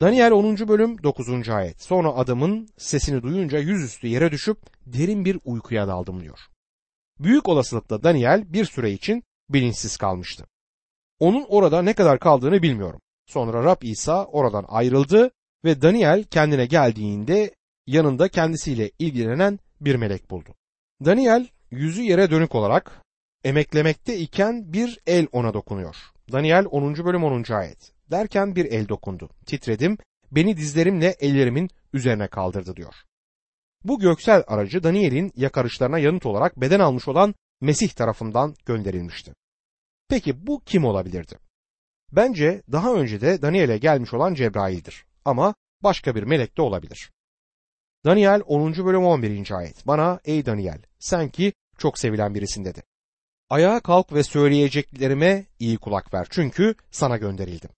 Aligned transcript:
Daniel 0.00 0.32
10. 0.32 0.68
bölüm 0.68 1.02
9. 1.02 1.48
ayet. 1.48 1.82
Sonra 1.82 2.08
adamın 2.08 2.68
sesini 2.78 3.22
duyunca 3.22 3.58
yüzüstü 3.58 4.06
yere 4.06 4.32
düşüp 4.32 4.58
derin 4.86 5.24
bir 5.24 5.38
uykuya 5.44 5.88
daldım 5.88 6.20
diyor. 6.22 6.38
Büyük 7.18 7.48
olasılıkla 7.48 8.02
Daniel 8.02 8.52
bir 8.52 8.64
süre 8.64 8.90
için 8.90 9.24
bilinçsiz 9.48 9.96
kalmıştı. 9.96 10.46
Onun 11.18 11.46
orada 11.48 11.82
ne 11.82 11.92
kadar 11.92 12.18
kaldığını 12.18 12.62
bilmiyorum. 12.62 13.00
Sonra 13.26 13.64
Rab 13.64 13.82
İsa 13.82 14.24
oradan 14.24 14.64
ayrıldı 14.68 15.30
ve 15.64 15.82
Daniel 15.82 16.24
kendine 16.24 16.66
geldiğinde 16.66 17.54
yanında 17.86 18.28
kendisiyle 18.28 18.90
ilgilenen 18.98 19.58
bir 19.80 19.96
melek 19.96 20.30
buldu. 20.30 20.54
Daniel 21.04 21.48
yüzü 21.70 22.02
yere 22.02 22.30
dönük 22.30 22.54
olarak 22.54 23.02
emeklemekte 23.44 24.18
iken 24.18 24.72
bir 24.72 25.00
el 25.06 25.26
ona 25.32 25.54
dokunuyor. 25.54 25.96
Daniel 26.32 26.66
10. 26.70 26.94
bölüm 26.94 27.24
10. 27.24 27.52
ayet. 27.52 27.93
Derken 28.10 28.56
bir 28.56 28.64
el 28.64 28.88
dokundu. 28.88 29.30
Titredim, 29.46 29.98
beni 30.32 30.56
dizlerimle 30.56 31.16
ellerimin 31.20 31.70
üzerine 31.92 32.28
kaldırdı 32.28 32.76
diyor. 32.76 32.94
Bu 33.84 34.00
göksel 34.00 34.44
aracı 34.46 34.82
Daniel'in 34.82 35.32
yakarışlarına 35.36 35.98
yanıt 35.98 36.26
olarak 36.26 36.60
beden 36.60 36.80
almış 36.80 37.08
olan 37.08 37.34
Mesih 37.60 37.88
tarafından 37.88 38.54
gönderilmişti. 38.66 39.34
Peki 40.08 40.46
bu 40.46 40.60
kim 40.60 40.84
olabilirdi? 40.84 41.38
Bence 42.12 42.62
daha 42.72 42.94
önce 42.94 43.20
de 43.20 43.42
Daniel'e 43.42 43.78
gelmiş 43.78 44.14
olan 44.14 44.34
Cebrail'dir 44.34 45.04
ama 45.24 45.54
başka 45.82 46.14
bir 46.14 46.22
melek 46.22 46.56
de 46.56 46.62
olabilir. 46.62 47.10
Daniel 48.04 48.42
10. 48.46 48.72
bölüm 48.72 49.04
11. 49.04 49.50
ayet. 49.50 49.86
Bana 49.86 50.20
ey 50.24 50.46
Daniel 50.46 50.82
sen 50.98 51.28
ki 51.28 51.52
çok 51.78 51.98
sevilen 51.98 52.34
birisin 52.34 52.64
dedi. 52.64 52.82
Ayağa 53.50 53.80
kalk 53.80 54.12
ve 54.12 54.22
söyleyeceklerime 54.22 55.46
iyi 55.58 55.78
kulak 55.78 56.14
ver 56.14 56.26
çünkü 56.30 56.74
sana 56.90 57.16
gönderildim. 57.16 57.70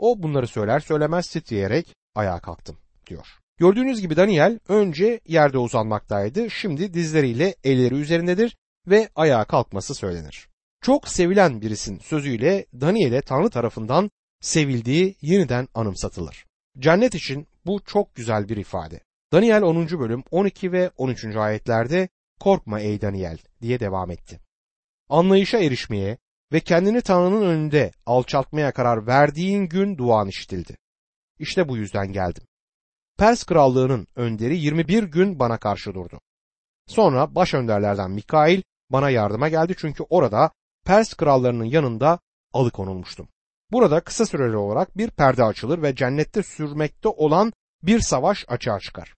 O 0.00 0.22
bunları 0.22 0.46
söyler 0.46 0.80
söylemez 0.80 1.26
titreyerek 1.26 1.94
ayağa 2.14 2.40
kalktım 2.40 2.76
diyor. 3.06 3.26
Gördüğünüz 3.58 4.00
gibi 4.00 4.16
Daniel 4.16 4.58
önce 4.68 5.20
yerde 5.26 5.58
uzanmaktaydı 5.58 6.50
şimdi 6.50 6.94
dizleriyle 6.94 7.54
elleri 7.64 7.94
üzerindedir 7.94 8.56
ve 8.86 9.08
ayağa 9.14 9.44
kalkması 9.44 9.94
söylenir. 9.94 10.48
Çok 10.82 11.08
sevilen 11.08 11.60
birisin 11.60 11.98
sözüyle 11.98 12.66
Daniel'e 12.80 13.22
Tanrı 13.22 13.50
tarafından 13.50 14.10
sevildiği 14.40 15.16
yeniden 15.22 15.68
anımsatılır. 15.74 16.46
Cennet 16.78 17.14
için 17.14 17.46
bu 17.66 17.80
çok 17.86 18.14
güzel 18.14 18.48
bir 18.48 18.56
ifade. 18.56 19.00
Daniel 19.32 19.62
10. 19.62 19.88
bölüm 20.00 20.24
12 20.30 20.72
ve 20.72 20.90
13. 20.96 21.24
ayetlerde 21.24 22.08
korkma 22.40 22.80
ey 22.80 23.00
Daniel 23.00 23.38
diye 23.62 23.80
devam 23.80 24.10
etti. 24.10 24.40
Anlayışa 25.08 25.58
erişmeye 25.58 26.18
ve 26.52 26.60
kendini 26.60 27.02
Tanrı'nın 27.02 27.42
önünde 27.42 27.92
alçaltmaya 28.06 28.72
karar 28.72 29.06
verdiğin 29.06 29.66
gün 29.66 29.98
duan 29.98 30.28
işitildi. 30.28 30.76
İşte 31.38 31.68
bu 31.68 31.76
yüzden 31.76 32.12
geldim. 32.12 32.42
Pers 33.18 33.44
krallığının 33.44 34.06
önderi 34.16 34.58
21 34.58 35.02
gün 35.02 35.38
bana 35.38 35.58
karşı 35.58 35.94
durdu. 35.94 36.20
Sonra 36.86 37.34
baş 37.34 37.54
önderlerden 37.54 38.10
Mikail 38.10 38.62
bana 38.90 39.10
yardıma 39.10 39.48
geldi 39.48 39.74
çünkü 39.78 40.04
orada 40.10 40.50
Pers 40.84 41.14
krallarının 41.14 41.64
yanında 41.64 42.18
alıkonulmuştum. 42.52 43.28
Burada 43.72 44.00
kısa 44.00 44.26
süreli 44.26 44.56
olarak 44.56 44.96
bir 44.96 45.10
perde 45.10 45.44
açılır 45.44 45.82
ve 45.82 45.94
cennette 45.94 46.42
sürmekte 46.42 47.08
olan 47.08 47.52
bir 47.82 48.00
savaş 48.00 48.44
açığa 48.48 48.80
çıkar. 48.80 49.14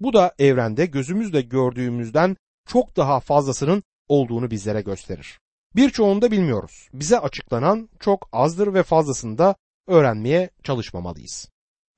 Bu 0.00 0.12
da 0.12 0.34
evrende 0.38 0.86
gözümüzle 0.86 1.40
gördüğümüzden 1.40 2.36
çok 2.68 2.96
daha 2.96 3.20
fazlasının 3.20 3.82
olduğunu 4.08 4.50
bizlere 4.50 4.80
gösterir. 4.80 5.38
Birçoğunu 5.74 6.22
da 6.22 6.30
bilmiyoruz. 6.30 6.88
Bize 6.92 7.18
açıklanan 7.18 7.88
çok 8.00 8.28
azdır 8.32 8.74
ve 8.74 8.82
fazlasını 8.82 9.38
da 9.38 9.56
öğrenmeye 9.86 10.50
çalışmamalıyız. 10.62 11.48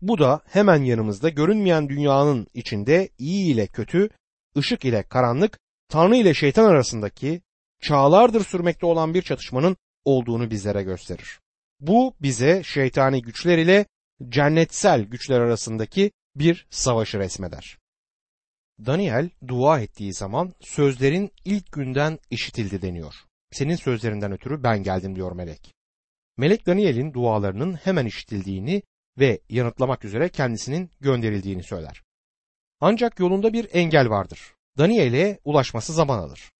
Bu 0.00 0.18
da 0.18 0.40
hemen 0.46 0.82
yanımızda 0.82 1.28
görünmeyen 1.28 1.88
dünyanın 1.88 2.46
içinde 2.54 3.08
iyi 3.18 3.54
ile 3.54 3.66
kötü, 3.66 4.08
ışık 4.56 4.84
ile 4.84 5.02
karanlık, 5.02 5.58
Tanrı 5.88 6.16
ile 6.16 6.34
şeytan 6.34 6.64
arasındaki 6.64 7.40
çağlardır 7.80 8.44
sürmekte 8.44 8.86
olan 8.86 9.14
bir 9.14 9.22
çatışmanın 9.22 9.76
olduğunu 10.04 10.50
bizlere 10.50 10.82
gösterir. 10.82 11.40
Bu 11.80 12.14
bize 12.22 12.62
şeytani 12.62 13.22
güçler 13.22 13.58
ile 13.58 13.86
cennetsel 14.28 15.02
güçler 15.02 15.40
arasındaki 15.40 16.10
bir 16.36 16.66
savaşı 16.70 17.18
resmeder. 17.18 17.78
Daniel 18.86 19.30
dua 19.48 19.80
ettiği 19.80 20.12
zaman 20.12 20.54
sözlerin 20.60 21.30
ilk 21.44 21.72
günden 21.72 22.18
işitildi 22.30 22.82
deniyor. 22.82 23.14
Senin 23.50 23.76
sözlerinden 23.76 24.32
ötürü 24.32 24.62
ben 24.62 24.82
geldim 24.82 25.16
diyor 25.16 25.32
melek. 25.32 25.74
Melek 26.36 26.66
Daniel'in 26.66 27.12
dualarının 27.12 27.74
hemen 27.74 28.06
işitildiğini 28.06 28.82
ve 29.18 29.40
yanıtlamak 29.48 30.04
üzere 30.04 30.28
kendisinin 30.28 30.90
gönderildiğini 31.00 31.62
söyler. 31.62 32.02
Ancak 32.80 33.20
yolunda 33.20 33.52
bir 33.52 33.68
engel 33.72 34.10
vardır. 34.10 34.54
Daniel'e 34.78 35.38
ulaşması 35.44 35.92
zaman 35.92 36.18
alır. 36.18 36.50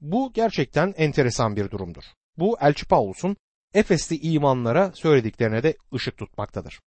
Bu 0.00 0.32
gerçekten 0.32 0.94
enteresan 0.96 1.56
bir 1.56 1.70
durumdur. 1.70 2.04
Bu 2.38 2.58
Elçi 2.60 2.86
Paulus'un 2.86 3.36
Efesli 3.74 4.16
imanlara 4.16 4.92
söylediklerine 4.94 5.62
de 5.62 5.76
ışık 5.94 6.16
tutmaktadır. 6.16 6.80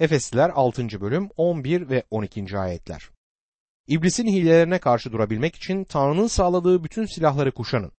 Efesliler 0.00 0.50
6. 0.54 1.00
bölüm 1.00 1.28
11 1.36 1.88
ve 1.88 2.04
12. 2.10 2.58
ayetler. 2.58 3.10
İblisin 3.86 4.26
hilelerine 4.26 4.78
karşı 4.78 5.12
durabilmek 5.12 5.56
için 5.56 5.84
Tanrı'nın 5.84 6.26
sağladığı 6.26 6.84
bütün 6.84 7.04
silahları 7.04 7.52
kuşanın. 7.52 7.92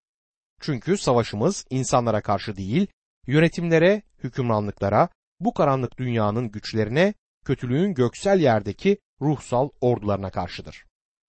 Çünkü 0.61 0.97
savaşımız 0.97 1.65
insanlara 1.69 2.21
karşı 2.21 2.55
değil, 2.57 2.87
yönetimlere, 3.27 4.01
hükümranlıklara, 4.23 5.09
bu 5.39 5.53
karanlık 5.53 5.97
dünyanın 5.97 6.51
güçlerine, 6.51 7.13
kötülüğün 7.45 7.93
göksel 7.93 8.39
yerdeki 8.39 8.97
ruhsal 9.21 9.69
ordularına 9.81 10.29
karşıdır. 10.29 10.85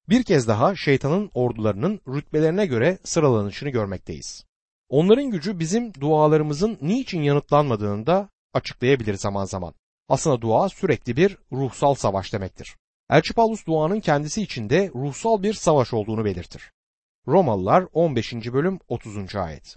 Bir 0.09 0.23
kez 0.23 0.49
daha 0.49 0.77
şeytanın 0.77 1.31
ordularının 1.35 2.01
rütbelerine 2.09 2.67
göre 2.67 2.99
sıralanışını 3.05 3.71
görmekteyiz. 3.71 4.45
Onların 4.89 5.31
gücü 5.31 5.59
bizim 5.59 5.95
dualarımızın 5.95 6.79
niçin 6.81 7.23
yanıtlanmadığını 7.23 8.07
da 8.07 8.29
açıklayabilir 8.55 9.15
zaman 9.15 9.45
zaman. 9.45 9.75
Aslında 10.09 10.41
dua 10.41 10.69
sürekli 10.69 11.17
bir 11.17 11.39
ruhsal 11.53 11.95
savaş 11.95 12.33
demektir. 12.33 12.77
Elçi 13.11 13.35
Paulus 13.35 13.67
duanın 13.67 14.01
kendisi 14.01 14.43
içinde 14.43 14.91
ruhsal 14.95 15.43
bir 15.43 15.55
savaş 15.55 15.93
olduğunu 15.93 16.25
belirtir. 16.25 16.73
Romalılar 17.29 17.87
15. 17.93 18.33
bölüm 18.35 18.79
30. 18.89 19.37
ayet. 19.37 19.77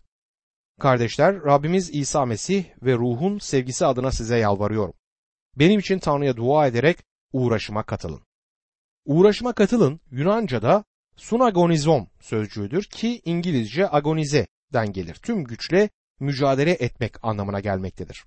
Kardeşler, 0.79 1.35
Rabbimiz 1.35 1.89
İsa 1.95 2.25
Mesih 2.25 2.65
ve 2.81 2.93
ruhun 2.93 3.39
sevgisi 3.39 3.85
adına 3.85 4.11
size 4.11 4.37
yalvarıyorum. 4.37 4.93
Benim 5.55 5.79
için 5.79 5.99
Tanrı'ya 5.99 6.37
dua 6.37 6.67
ederek 6.67 6.97
uğraşıma 7.33 7.83
katılın. 7.83 8.21
Uğraşıma 9.05 9.53
katılın 9.53 9.99
Yunanca'da 10.11 10.83
sunagonizom 11.15 12.07
sözcüğüdür 12.19 12.83
ki 12.83 13.21
İngilizce 13.25 13.89
agonize'den 13.91 14.93
gelir. 14.93 15.15
Tüm 15.15 15.43
güçle 15.43 15.89
mücadele 16.19 16.71
etmek 16.71 17.25
anlamına 17.25 17.59
gelmektedir. 17.59 18.25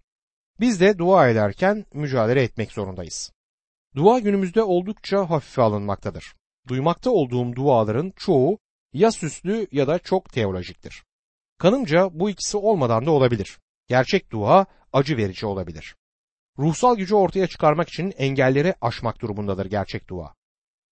Biz 0.60 0.80
de 0.80 0.98
dua 0.98 1.28
ederken 1.28 1.84
mücadele 1.92 2.42
etmek 2.42 2.72
zorundayız. 2.72 3.32
Dua 3.94 4.18
günümüzde 4.18 4.62
oldukça 4.62 5.30
hafife 5.30 5.62
alınmaktadır. 5.62 6.34
Duymakta 6.68 7.10
olduğum 7.10 7.56
duaların 7.56 8.12
çoğu 8.16 8.58
ya 8.92 9.12
süslü 9.12 9.66
ya 9.72 9.86
da 9.86 9.98
çok 9.98 10.32
teolojiktir. 10.32 11.04
Kanımca 11.58 12.08
bu 12.12 12.30
ikisi 12.30 12.56
olmadan 12.56 13.06
da 13.06 13.10
olabilir. 13.10 13.58
Gerçek 13.88 14.30
dua 14.30 14.66
acı 14.92 15.16
verici 15.16 15.46
olabilir. 15.46 15.96
Ruhsal 16.58 16.96
gücü 16.96 17.14
ortaya 17.14 17.46
çıkarmak 17.46 17.88
için 17.88 18.12
engelleri 18.16 18.74
aşmak 18.80 19.20
durumundadır 19.20 19.66
gerçek 19.66 20.08
dua. 20.08 20.34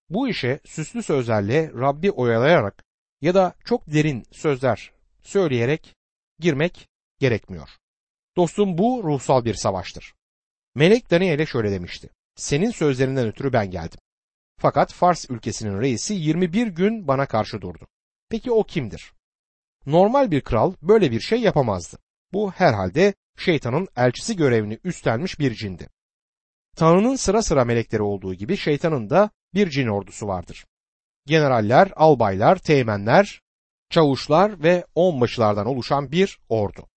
Bu 0.09 0.27
işe 0.27 0.59
süslü 0.65 1.03
sözlerle 1.03 1.71
Rabbi 1.73 2.11
oyalayarak 2.11 2.83
ya 3.21 3.35
da 3.35 3.53
çok 3.65 3.87
derin 3.87 4.23
sözler 4.31 4.91
söyleyerek 5.21 5.95
girmek 6.39 6.87
gerekmiyor. 7.19 7.69
Dostum 8.35 8.77
bu 8.77 9.01
ruhsal 9.03 9.45
bir 9.45 9.53
savaştır. 9.53 10.13
Melek 10.75 11.11
Daniel'e 11.11 11.45
şöyle 11.45 11.71
demişti. 11.71 12.09
Senin 12.35 12.71
sözlerinden 12.71 13.27
ötürü 13.27 13.53
ben 13.53 13.71
geldim. 13.71 13.99
Fakat 14.59 14.93
Fars 14.93 15.25
ülkesinin 15.29 15.81
reisi 15.81 16.13
21 16.13 16.67
gün 16.67 17.07
bana 17.07 17.25
karşı 17.25 17.61
durdu. 17.61 17.87
Peki 18.29 18.51
o 18.51 18.63
kimdir? 18.63 19.13
Normal 19.85 20.31
bir 20.31 20.41
kral 20.41 20.73
böyle 20.81 21.11
bir 21.11 21.19
şey 21.19 21.41
yapamazdı. 21.41 21.97
Bu 22.33 22.51
herhalde 22.51 23.13
şeytanın 23.37 23.87
elçisi 23.95 24.35
görevini 24.35 24.79
üstlenmiş 24.83 25.39
bir 25.39 25.53
cindi. 25.53 25.89
Tanrı'nın 26.75 27.15
sıra 27.15 27.41
sıra 27.41 27.65
melekleri 27.65 28.01
olduğu 28.01 28.33
gibi 28.33 28.57
şeytanın 28.57 29.09
da 29.09 29.29
bir 29.53 29.69
cin 29.69 29.87
ordusu 29.87 30.27
vardır. 30.27 30.65
Generaller, 31.25 31.91
albaylar, 31.95 32.55
teğmenler, 32.55 33.41
çavuşlar 33.89 34.63
ve 34.63 34.85
onbaşılardan 34.95 35.65
oluşan 35.65 36.11
bir 36.11 36.39
ordu. 36.49 36.87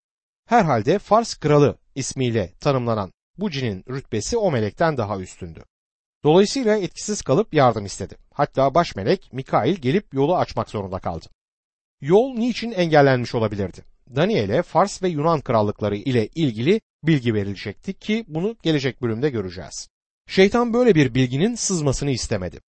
Herhalde 0.46 0.98
Fars 0.98 1.34
kralı 1.34 1.78
ismiyle 1.94 2.52
tanımlanan 2.60 3.12
bu 3.38 3.50
cinin 3.50 3.84
rütbesi 3.88 4.36
o 4.36 4.50
melekten 4.50 4.96
daha 4.96 5.20
üstündü. 5.20 5.64
Dolayısıyla 6.24 6.76
etkisiz 6.76 7.22
kalıp 7.22 7.54
yardım 7.54 7.84
istedi. 7.84 8.16
Hatta 8.34 8.74
baş 8.74 8.96
melek 8.96 9.32
Mikail 9.32 9.74
gelip 9.74 10.14
yolu 10.14 10.36
açmak 10.36 10.70
zorunda 10.70 10.98
kaldı. 10.98 11.26
Yol 12.00 12.34
niçin 12.34 12.72
engellenmiş 12.72 13.34
olabilirdi? 13.34 13.84
Daniel'e 14.16 14.62
Fars 14.62 15.02
ve 15.02 15.08
Yunan 15.08 15.40
krallıkları 15.40 15.96
ile 15.96 16.28
ilgili 16.34 16.80
bilgi 17.02 17.34
verilecekti 17.34 17.94
ki 17.94 18.24
bunu 18.28 18.56
gelecek 18.62 19.02
bölümde 19.02 19.30
göreceğiz. 19.30 19.88
Şeytan 20.28 20.74
böyle 20.74 20.94
bir 20.94 21.14
bilginin 21.14 21.54
sızmasını 21.54 22.10
istemedi. 22.10 22.60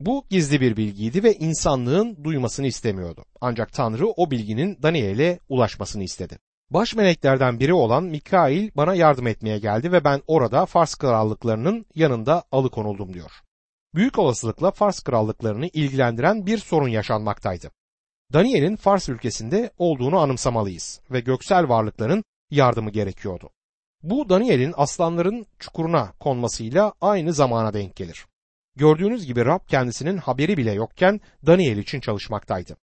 Bu 0.00 0.24
gizli 0.30 0.60
bir 0.60 0.76
bilgiydi 0.76 1.22
ve 1.22 1.34
insanlığın 1.34 2.24
duymasını 2.24 2.66
istemiyordu. 2.66 3.24
Ancak 3.40 3.72
Tanrı 3.72 4.06
o 4.08 4.30
bilginin 4.30 4.78
Daniel'e 4.82 5.38
ulaşmasını 5.48 6.02
istedi. 6.02 6.38
Baş 6.70 6.94
meleklerden 6.94 7.60
biri 7.60 7.74
olan 7.74 8.04
Mikail 8.04 8.70
bana 8.76 8.94
yardım 8.94 9.26
etmeye 9.26 9.58
geldi 9.58 9.92
ve 9.92 10.04
ben 10.04 10.22
orada 10.26 10.66
Fars 10.66 10.94
krallıklarının 10.94 11.86
yanında 11.94 12.44
alıkonuldum 12.52 13.14
diyor. 13.14 13.30
Büyük 13.94 14.18
olasılıkla 14.18 14.70
Fars 14.70 15.00
krallıklarını 15.02 15.66
ilgilendiren 15.66 16.46
bir 16.46 16.58
sorun 16.58 16.88
yaşanmaktaydı. 16.88 17.70
Daniel'in 18.32 18.76
Fars 18.76 19.08
ülkesinde 19.08 19.70
olduğunu 19.78 20.18
anımsamalıyız 20.18 21.00
ve 21.10 21.20
göksel 21.20 21.68
varlıkların 21.68 22.24
yardımı 22.50 22.90
gerekiyordu. 22.90 23.50
Bu 24.02 24.28
Daniel'in 24.28 24.74
aslanların 24.76 25.46
çukuruna 25.58 26.12
konmasıyla 26.20 26.92
aynı 27.00 27.32
zamana 27.32 27.72
denk 27.72 27.96
gelir. 27.96 28.26
Gördüğünüz 28.76 29.26
gibi 29.26 29.46
Rab 29.46 29.60
kendisinin 29.68 30.16
haberi 30.16 30.56
bile 30.56 30.72
yokken 30.72 31.20
Daniel 31.46 31.76
için 31.76 32.00
çalışmaktaydı. 32.00 32.76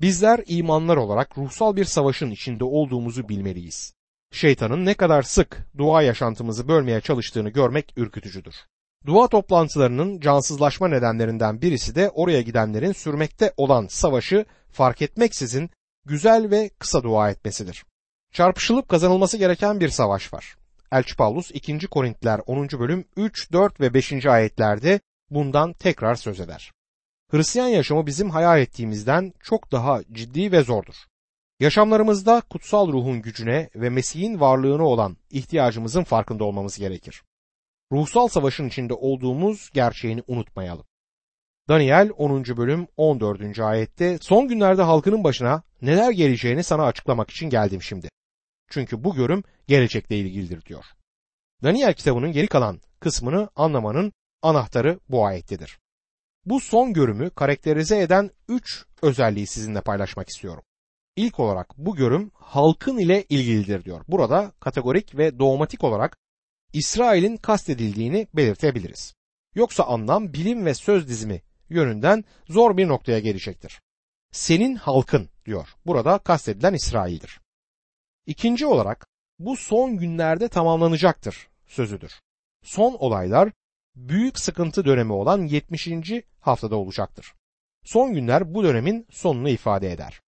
Bizler 0.00 0.40
imanlar 0.46 0.96
olarak 0.96 1.38
ruhsal 1.38 1.76
bir 1.76 1.84
savaşın 1.84 2.30
içinde 2.30 2.64
olduğumuzu 2.64 3.28
bilmeliyiz. 3.28 3.94
Şeytanın 4.32 4.86
ne 4.86 4.94
kadar 4.94 5.22
sık 5.22 5.66
dua 5.78 6.02
yaşantımızı 6.02 6.68
bölmeye 6.68 7.00
çalıştığını 7.00 7.48
görmek 7.48 7.92
ürkütücüdür. 7.96 8.54
Dua 9.06 9.28
toplantılarının 9.28 10.20
cansızlaşma 10.20 10.88
nedenlerinden 10.88 11.62
birisi 11.62 11.94
de 11.94 12.10
oraya 12.10 12.42
gidenlerin 12.42 12.92
sürmekte 12.92 13.52
olan 13.56 13.86
savaşı 13.86 14.44
fark 14.72 15.02
etmeksizin 15.02 15.70
güzel 16.06 16.50
ve 16.50 16.70
kısa 16.78 17.02
dua 17.02 17.30
etmesidir. 17.30 17.84
Çarpışılıp 18.32 18.88
kazanılması 18.88 19.36
gereken 19.36 19.80
bir 19.80 19.88
savaş 19.88 20.32
var. 20.32 20.56
Elçi 20.92 21.16
Paulus 21.16 21.50
2. 21.50 21.78
Korintiler 21.86 22.40
10. 22.46 22.68
bölüm 22.68 23.04
3, 23.16 23.52
4 23.52 23.80
ve 23.80 23.94
5. 23.94 24.26
ayetlerde 24.26 25.00
bundan 25.30 25.72
tekrar 25.72 26.14
söz 26.14 26.40
eder. 26.40 26.72
Hristiyan 27.30 27.68
yaşamı 27.68 28.06
bizim 28.06 28.30
hayal 28.30 28.60
ettiğimizden 28.60 29.32
çok 29.40 29.72
daha 29.72 30.00
ciddi 30.12 30.52
ve 30.52 30.62
zordur. 30.62 30.94
Yaşamlarımızda 31.60 32.40
kutsal 32.50 32.92
ruhun 32.92 33.22
gücüne 33.22 33.70
ve 33.74 33.90
Mesih'in 33.90 34.40
varlığına 34.40 34.84
olan 34.84 35.16
ihtiyacımızın 35.30 36.04
farkında 36.04 36.44
olmamız 36.44 36.78
gerekir. 36.78 37.22
Ruhsal 37.92 38.28
savaşın 38.28 38.68
içinde 38.68 38.94
olduğumuz 38.94 39.70
gerçeğini 39.74 40.22
unutmayalım. 40.26 40.84
Daniel 41.68 42.10
10. 42.16 42.44
bölüm 42.44 42.86
14. 42.96 43.58
ayette 43.58 44.18
son 44.18 44.48
günlerde 44.48 44.82
halkının 44.82 45.24
başına 45.24 45.62
neler 45.82 46.10
geleceğini 46.10 46.64
sana 46.64 46.84
açıklamak 46.84 47.30
için 47.30 47.50
geldim 47.50 47.82
şimdi. 47.82 48.08
Çünkü 48.70 49.04
bu 49.04 49.14
görüm 49.14 49.44
gelecekle 49.68 50.18
ilgilidir 50.18 50.64
diyor. 50.64 50.84
Daniel 51.62 51.94
kitabının 51.94 52.32
geri 52.32 52.46
kalan 52.46 52.80
kısmını 53.00 53.48
anlamanın 53.56 54.12
anahtarı 54.42 55.00
bu 55.08 55.26
ayettedir. 55.26 55.78
Bu 56.44 56.60
son 56.60 56.92
görümü 56.92 57.30
karakterize 57.30 57.98
eden 57.98 58.30
üç 58.48 58.84
özelliği 59.02 59.46
sizinle 59.46 59.80
paylaşmak 59.80 60.28
istiyorum. 60.28 60.62
İlk 61.16 61.40
olarak 61.40 61.78
bu 61.78 61.96
görüm 61.96 62.30
halkın 62.34 62.98
ile 62.98 63.24
ilgilidir 63.28 63.84
diyor. 63.84 64.04
Burada 64.08 64.52
kategorik 64.60 65.16
ve 65.18 65.38
dogmatik 65.38 65.84
olarak 65.84 66.16
İsrail'in 66.72 67.36
kastedildiğini 67.36 68.26
belirtebiliriz. 68.34 69.14
Yoksa 69.54 69.84
anlam 69.84 70.32
bilim 70.32 70.66
ve 70.66 70.74
söz 70.74 71.08
dizimi 71.08 71.42
yönünden 71.68 72.24
zor 72.48 72.76
bir 72.76 72.88
noktaya 72.88 73.18
gelecektir. 73.18 73.80
Senin 74.32 74.74
halkın 74.74 75.30
diyor. 75.44 75.68
Burada 75.86 76.18
kastedilen 76.18 76.74
İsrail'dir. 76.74 77.40
İkinci 78.26 78.66
olarak 78.66 79.06
bu 79.38 79.56
son 79.56 79.96
günlerde 79.96 80.48
tamamlanacaktır 80.48 81.48
sözüdür. 81.66 82.20
Son 82.62 82.92
olaylar 82.92 83.52
büyük 83.96 84.38
sıkıntı 84.38 84.84
dönemi 84.84 85.12
olan 85.12 85.42
70. 85.42 85.88
haftada 86.40 86.76
olacaktır. 86.76 87.34
Son 87.84 88.14
günler 88.14 88.54
bu 88.54 88.64
dönemin 88.64 89.06
sonunu 89.10 89.48
ifade 89.48 89.92
eder. 89.92 90.20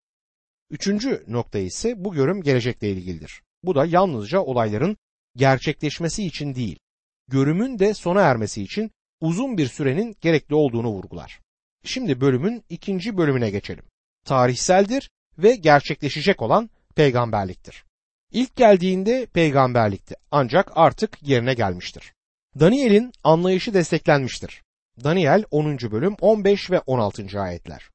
Üçüncü 0.70 1.24
nokta 1.28 1.60
ise 1.60 2.04
bu 2.04 2.14
görüm 2.14 2.42
gelecekle 2.42 2.92
ilgilidir. 2.92 3.42
Bu 3.64 3.76
da 3.76 3.86
yalnızca 3.86 4.40
olayların 4.40 4.98
gerçekleşmesi 5.36 6.26
için 6.26 6.56
değil, 6.56 6.80
görümün 7.28 7.80
de 7.80 7.94
sona 7.94 8.22
ermesi 8.22 8.64
için 8.64 8.92
uzun 9.22 9.58
bir 9.58 9.68
sürenin 9.68 10.16
gerekli 10.22 10.56
olduğunu 10.56 10.90
vurgular. 10.90 11.40
Şimdi 11.84 12.22
bölümün 12.22 12.64
ikinci 12.70 13.18
bölümüne 13.18 13.50
geçelim. 13.50 13.86
Tarihseldir 14.26 15.10
ve 15.38 15.56
gerçekleşecek 15.56 16.42
olan 16.42 16.70
peygamberliktir. 16.96 17.86
İlk 18.32 18.56
geldiğinde 18.56 19.26
peygamberlikti 19.26 20.16
ancak 20.32 20.72
artık 20.76 21.28
yerine 21.28 21.54
gelmiştir. 21.54 22.14
Daniel'in 22.60 23.12
anlayışı 23.24 23.74
desteklenmiştir. 23.74 24.64
Daniel 25.04 25.44
10. 25.52 25.78
bölüm 25.78 26.16
15 26.22 26.72
ve 26.72 26.80
16. 26.80 27.42
ayetler. 27.42 27.90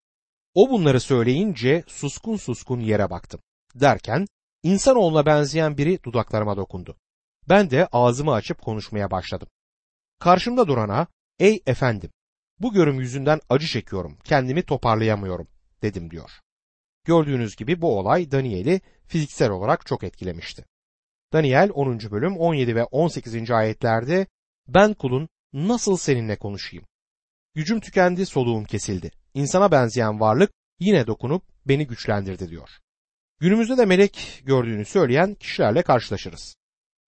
O 0.54 0.70
bunları 0.70 1.00
söyleyince 1.00 1.84
suskun 1.86 2.36
suskun 2.36 2.80
yere 2.80 3.10
baktım. 3.10 3.40
Derken 3.74 4.26
insanoğluna 4.62 5.26
benzeyen 5.26 5.78
biri 5.78 6.02
dudaklarıma 6.02 6.56
dokundu. 6.56 6.96
Ben 7.48 7.70
de 7.70 7.86
ağzımı 7.92 8.32
açıp 8.32 8.62
konuşmaya 8.62 9.10
başladım. 9.10 9.48
Karşımda 10.18 10.68
durana, 10.68 11.06
ey 11.38 11.62
efendim, 11.66 12.10
bu 12.58 12.72
görüm 12.72 13.00
yüzünden 13.00 13.40
acı 13.48 13.66
çekiyorum, 13.66 14.18
kendimi 14.24 14.62
toparlayamıyorum, 14.62 15.48
dedim 15.82 16.10
diyor. 16.10 16.30
Gördüğünüz 17.04 17.56
gibi 17.56 17.80
bu 17.80 17.98
olay 17.98 18.30
Daniel'i 18.30 18.80
fiziksel 19.06 19.50
olarak 19.50 19.86
çok 19.86 20.04
etkilemişti. 20.04 20.64
Daniel 21.32 21.70
10. 21.74 21.98
bölüm 21.98 22.36
17 22.36 22.76
ve 22.76 22.84
18. 22.84 23.50
ayetlerde 23.50 24.26
ben 24.68 24.94
kulun 24.94 25.28
nasıl 25.52 25.96
seninle 25.96 26.36
konuşayım? 26.36 26.86
Gücüm 27.54 27.80
tükendi, 27.80 28.26
soluğum 28.26 28.64
kesildi. 28.64 29.10
İnsana 29.34 29.70
benzeyen 29.70 30.20
varlık 30.20 30.50
yine 30.80 31.06
dokunup 31.06 31.42
beni 31.66 31.86
güçlendirdi 31.86 32.48
diyor. 32.50 32.70
Günümüzde 33.40 33.78
de 33.78 33.84
melek 33.84 34.42
gördüğünü 34.44 34.84
söyleyen 34.84 35.34
kişilerle 35.34 35.82
karşılaşırız. 35.82 36.56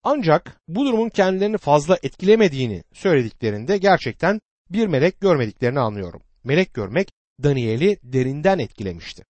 Ancak 0.02 0.60
bu 0.69 0.87
durumun 0.87 1.08
kendilerini 1.08 1.58
fazla 1.58 1.99
etkilemediğini 2.02 2.84
söylediklerinde 2.93 3.78
gerçekten 3.78 4.40
bir 4.70 4.87
melek 4.87 5.20
görmediklerini 5.20 5.81
anlıyorum. 5.81 6.22
Melek 6.44 6.75
görmek 6.75 7.12
Daniel'i 7.43 7.99
derinden 8.02 8.58
etkilemişti. 8.58 9.25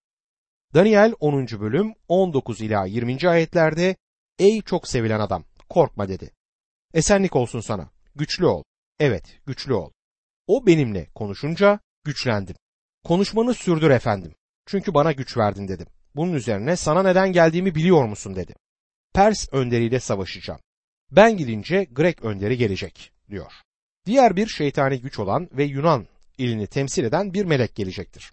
Daniel 0.75 1.14
10. 1.20 1.46
bölüm 1.46 1.94
19 2.08 2.60
ila 2.60 2.86
20. 2.86 3.28
ayetlerde 3.28 3.96
Ey 4.38 4.62
çok 4.62 4.88
sevilen 4.88 5.20
adam 5.20 5.44
korkma 5.69 6.08
dedi. 6.08 6.30
Esenlik 6.94 7.36
olsun 7.36 7.60
sana 7.60 7.90
güçlü 8.14 8.46
ol. 8.46 8.62
Evet 8.99 9.25
güçlü 9.46 9.75
ol. 9.75 9.90
O 10.46 10.66
benimle 10.66 11.06
konuşunca 11.14 11.80
güçlendim. 12.04 12.56
Konuşmanı 13.04 13.54
sürdür 13.54 13.90
efendim. 13.90 14.35
Çünkü 14.66 14.94
bana 14.94 15.12
güç 15.12 15.37
verdin 15.37 15.68
dedim. 15.68 15.87
Bunun 16.16 16.33
üzerine 16.33 16.76
sana 16.76 17.02
neden 17.02 17.33
geldiğimi 17.33 17.75
biliyor 17.75 18.04
musun 18.04 18.37
dedi. 18.37 18.54
Pers 19.14 19.52
önderiyle 19.52 20.00
savaşacağım. 20.00 20.61
Ben 21.11 21.37
gidince 21.37 21.85
Grek 21.85 22.25
önderi 22.25 22.56
gelecek 22.56 23.12
diyor. 23.30 23.52
Diğer 24.06 24.37
bir 24.37 24.47
şeytani 24.47 25.00
güç 25.00 25.18
olan 25.18 25.49
ve 25.52 25.64
Yunan 25.64 26.06
ilini 26.38 26.66
temsil 26.66 27.04
eden 27.04 27.35
bir 27.35 27.44
melek 27.44 27.75
gelecektir. 27.75 28.33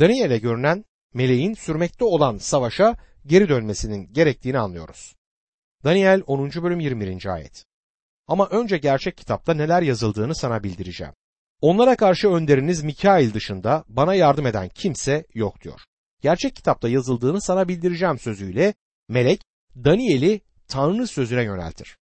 Daniel'e 0.00 0.38
görünen 0.38 0.84
meleğin 1.14 1.54
sürmekte 1.54 2.04
olan 2.04 2.38
savaşa 2.38 2.96
geri 3.26 3.48
dönmesinin 3.48 4.12
gerektiğini 4.12 4.58
anlıyoruz. 4.58 5.16
Daniel 5.84 6.22
10. 6.26 6.50
bölüm 6.50 6.80
21. 6.80 7.26
ayet. 7.26 7.64
Ama 8.30 8.46
önce 8.46 8.78
gerçek 8.78 9.16
kitapta 9.16 9.54
neler 9.54 9.82
yazıldığını 9.82 10.34
sana 10.34 10.62
bildireceğim. 10.62 11.12
Onlara 11.60 11.96
karşı 11.96 12.28
önderiniz 12.28 12.82
Mikail 12.82 13.34
dışında 13.34 13.84
bana 13.88 14.14
yardım 14.14 14.46
eden 14.46 14.68
kimse 14.68 15.26
yok 15.34 15.62
diyor. 15.62 15.80
Gerçek 16.20 16.56
kitapta 16.56 16.88
yazıldığını 16.88 17.42
sana 17.42 17.68
bildireceğim 17.68 18.18
sözüyle 18.18 18.74
melek 19.08 19.42
Daniel'i 19.76 20.40
Tanrı 20.68 21.06
sözüne 21.06 21.42
yöneltir. 21.42 21.96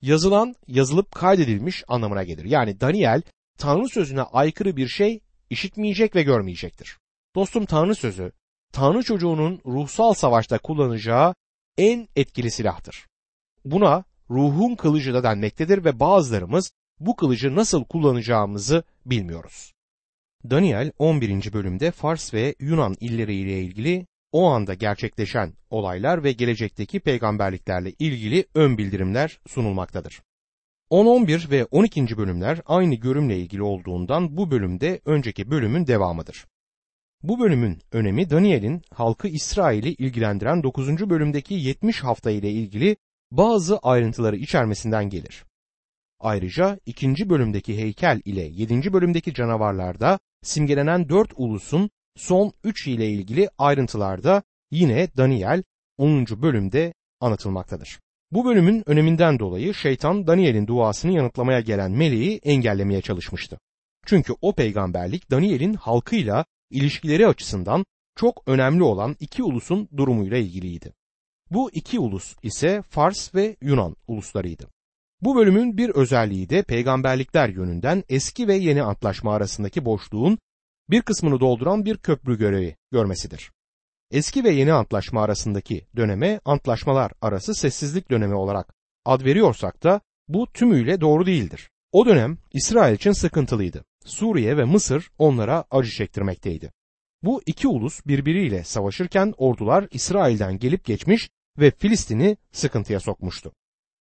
Yazılan, 0.00 0.54
yazılıp 0.66 1.12
kaydedilmiş 1.12 1.84
anlamına 1.88 2.22
gelir. 2.22 2.44
Yani 2.44 2.80
Daniel 2.80 3.22
Tanrı 3.58 3.88
sözüne 3.88 4.22
aykırı 4.22 4.76
bir 4.76 4.88
şey 4.88 5.20
işitmeyecek 5.50 6.16
ve 6.16 6.22
görmeyecektir. 6.22 6.98
Dostum 7.34 7.66
Tanrı 7.66 7.94
sözü, 7.94 8.32
Tanrı 8.72 9.02
çocuğunun 9.02 9.60
ruhsal 9.66 10.14
savaşta 10.14 10.58
kullanacağı 10.58 11.34
en 11.78 12.08
etkili 12.16 12.50
silahtır. 12.50 13.06
Buna 13.64 14.04
ruhun 14.32 14.74
kılıcı 14.74 15.14
da 15.14 15.22
denmektedir 15.22 15.84
ve 15.84 16.00
bazılarımız 16.00 16.72
bu 17.00 17.16
kılıcı 17.16 17.56
nasıl 17.56 17.84
kullanacağımızı 17.84 18.82
bilmiyoruz. 19.06 19.72
Daniel 20.50 20.92
11. 20.98 21.52
bölümde 21.52 21.90
Fars 21.90 22.34
ve 22.34 22.54
Yunan 22.60 22.96
illeriyle 23.00 23.60
ilgili 23.60 24.06
o 24.32 24.46
anda 24.46 24.74
gerçekleşen 24.74 25.52
olaylar 25.70 26.24
ve 26.24 26.32
gelecekteki 26.32 27.00
peygamberliklerle 27.00 27.92
ilgili 27.98 28.44
ön 28.54 28.78
bildirimler 28.78 29.40
sunulmaktadır. 29.46 30.22
10, 30.90 31.06
11 31.06 31.50
ve 31.50 31.64
12. 31.64 32.16
bölümler 32.16 32.60
aynı 32.66 32.94
görümle 32.94 33.38
ilgili 33.38 33.62
olduğundan 33.62 34.36
bu 34.36 34.50
bölümde 34.50 35.00
önceki 35.04 35.50
bölümün 35.50 35.86
devamıdır. 35.86 36.46
Bu 37.22 37.40
bölümün 37.40 37.78
önemi 37.92 38.30
Daniel'in 38.30 38.82
halkı 38.90 39.28
İsrail'i 39.28 39.92
ilgilendiren 39.92 40.62
9. 40.62 41.10
bölümdeki 41.10 41.54
70 41.54 42.04
hafta 42.04 42.30
ile 42.30 42.50
ilgili 42.50 42.96
bazı 43.32 43.78
ayrıntıları 43.78 44.36
içermesinden 44.36 45.10
gelir. 45.10 45.44
Ayrıca 46.20 46.78
ikinci 46.86 47.30
bölümdeki 47.30 47.76
heykel 47.76 48.20
ile 48.24 48.42
yedinci 48.42 48.92
bölümdeki 48.92 49.34
canavarlarda 49.34 50.18
simgelenen 50.42 51.08
dört 51.08 51.32
ulusun 51.36 51.90
son 52.16 52.52
üç 52.64 52.86
ile 52.86 53.10
ilgili 53.10 53.48
ayrıntılarda 53.58 54.42
yine 54.70 55.08
Daniel 55.16 55.62
10. 55.98 56.26
bölümde 56.26 56.94
anlatılmaktadır. 57.20 58.00
Bu 58.30 58.44
bölümün 58.44 58.82
öneminden 58.86 59.38
dolayı 59.38 59.74
şeytan 59.74 60.26
Daniel'in 60.26 60.66
duasını 60.66 61.12
yanıtlamaya 61.12 61.60
gelen 61.60 61.92
meleği 61.92 62.40
engellemeye 62.42 63.00
çalışmıştı. 63.00 63.58
Çünkü 64.06 64.34
o 64.40 64.54
peygamberlik 64.54 65.30
Daniel'in 65.30 65.74
halkıyla 65.74 66.44
ilişkileri 66.70 67.26
açısından 67.26 67.84
çok 68.16 68.42
önemli 68.46 68.82
olan 68.82 69.16
iki 69.20 69.42
ulusun 69.42 69.88
durumuyla 69.96 70.36
ilgiliydi. 70.36 70.92
Bu 71.52 71.70
iki 71.70 71.98
ulus 71.98 72.34
ise 72.42 72.82
Fars 72.82 73.34
ve 73.34 73.56
Yunan 73.60 73.96
uluslarıydı. 74.08 74.68
Bu 75.20 75.36
bölümün 75.36 75.76
bir 75.76 75.90
özelliği 75.90 76.48
de 76.48 76.62
peygamberlikler 76.62 77.48
yönünden 77.48 78.04
eski 78.08 78.48
ve 78.48 78.54
yeni 78.54 78.82
antlaşma 78.82 79.34
arasındaki 79.34 79.84
boşluğun 79.84 80.38
bir 80.90 81.02
kısmını 81.02 81.40
dolduran 81.40 81.84
bir 81.84 81.96
köprü 81.96 82.38
görevi 82.38 82.76
görmesidir. 82.92 83.52
Eski 84.10 84.44
ve 84.44 84.50
yeni 84.50 84.72
antlaşma 84.72 85.22
arasındaki 85.22 85.86
döneme 85.96 86.40
antlaşmalar 86.44 87.12
arası 87.20 87.54
sessizlik 87.54 88.10
dönemi 88.10 88.34
olarak 88.34 88.74
ad 89.04 89.24
veriyorsak 89.24 89.82
da 89.82 90.00
bu 90.28 90.46
tümüyle 90.52 91.00
doğru 91.00 91.26
değildir. 91.26 91.70
O 91.92 92.06
dönem 92.06 92.38
İsrail 92.52 92.94
için 92.94 93.12
sıkıntılıydı. 93.12 93.84
Suriye 94.04 94.56
ve 94.56 94.64
Mısır 94.64 95.10
onlara 95.18 95.64
acı 95.70 95.90
çektirmekteydi. 95.90 96.72
Bu 97.22 97.42
iki 97.46 97.68
ulus 97.68 98.06
birbiriyle 98.06 98.64
savaşırken 98.64 99.34
ordular 99.36 99.88
İsrail'den 99.90 100.58
gelip 100.58 100.84
geçmiş 100.84 101.30
ve 101.58 101.70
Filistin'i 101.70 102.36
sıkıntıya 102.52 103.00
sokmuştu. 103.00 103.52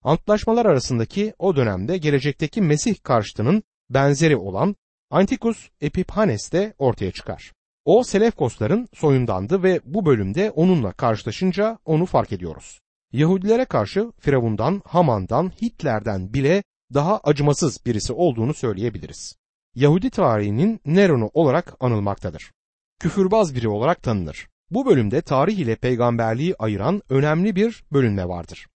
Antlaşmalar 0.03 0.65
arasındaki 0.65 1.33
o 1.39 1.55
dönemde 1.55 1.97
gelecekteki 1.97 2.61
Mesih 2.61 2.95
karşıtının 3.03 3.63
benzeri 3.89 4.37
olan 4.37 4.75
Antikus 5.09 5.69
Epiphanes 5.81 6.51
de 6.51 6.73
ortaya 6.77 7.11
çıkar. 7.11 7.53
O 7.85 8.03
Selefkosların 8.03 8.87
soyundandı 8.93 9.63
ve 9.63 9.81
bu 9.83 10.05
bölümde 10.05 10.51
onunla 10.51 10.91
karşılaşınca 10.91 11.77
onu 11.85 12.05
fark 12.05 12.31
ediyoruz. 12.31 12.79
Yahudilere 13.11 13.65
karşı 13.65 14.11
Firavundan, 14.19 14.81
Haman'dan, 14.85 15.51
Hitler'den 15.61 16.33
bile 16.33 16.63
daha 16.93 17.17
acımasız 17.17 17.85
birisi 17.85 18.13
olduğunu 18.13 18.53
söyleyebiliriz. 18.53 19.35
Yahudi 19.75 20.09
tarihinin 20.09 20.79
Neron'u 20.85 21.31
olarak 21.33 21.75
anılmaktadır. 21.79 22.51
Küfürbaz 22.99 23.55
biri 23.55 23.69
olarak 23.69 24.03
tanınır. 24.03 24.47
Bu 24.71 24.85
bölümde 24.85 25.21
tarih 25.21 25.57
ile 25.57 25.75
peygamberliği 25.75 26.55
ayıran 26.59 27.01
önemli 27.09 27.55
bir 27.55 27.83
bölünme 27.91 28.27
vardır. 28.27 28.67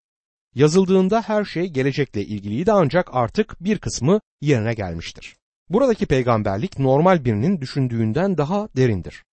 Yazıldığında 0.54 1.22
her 1.22 1.44
şey 1.44 1.66
gelecekle 1.66 2.24
ilgiliydi 2.24 2.72
ancak 2.72 3.08
artık 3.12 3.56
bir 3.60 3.78
kısmı 3.78 4.20
yerine 4.40 4.74
gelmiştir. 4.74 5.36
Buradaki 5.68 6.06
peygamberlik 6.06 6.78
normal 6.78 7.24
birinin 7.24 7.60
düşündüğünden 7.60 8.38
daha 8.38 8.68
derindir. 8.76 9.24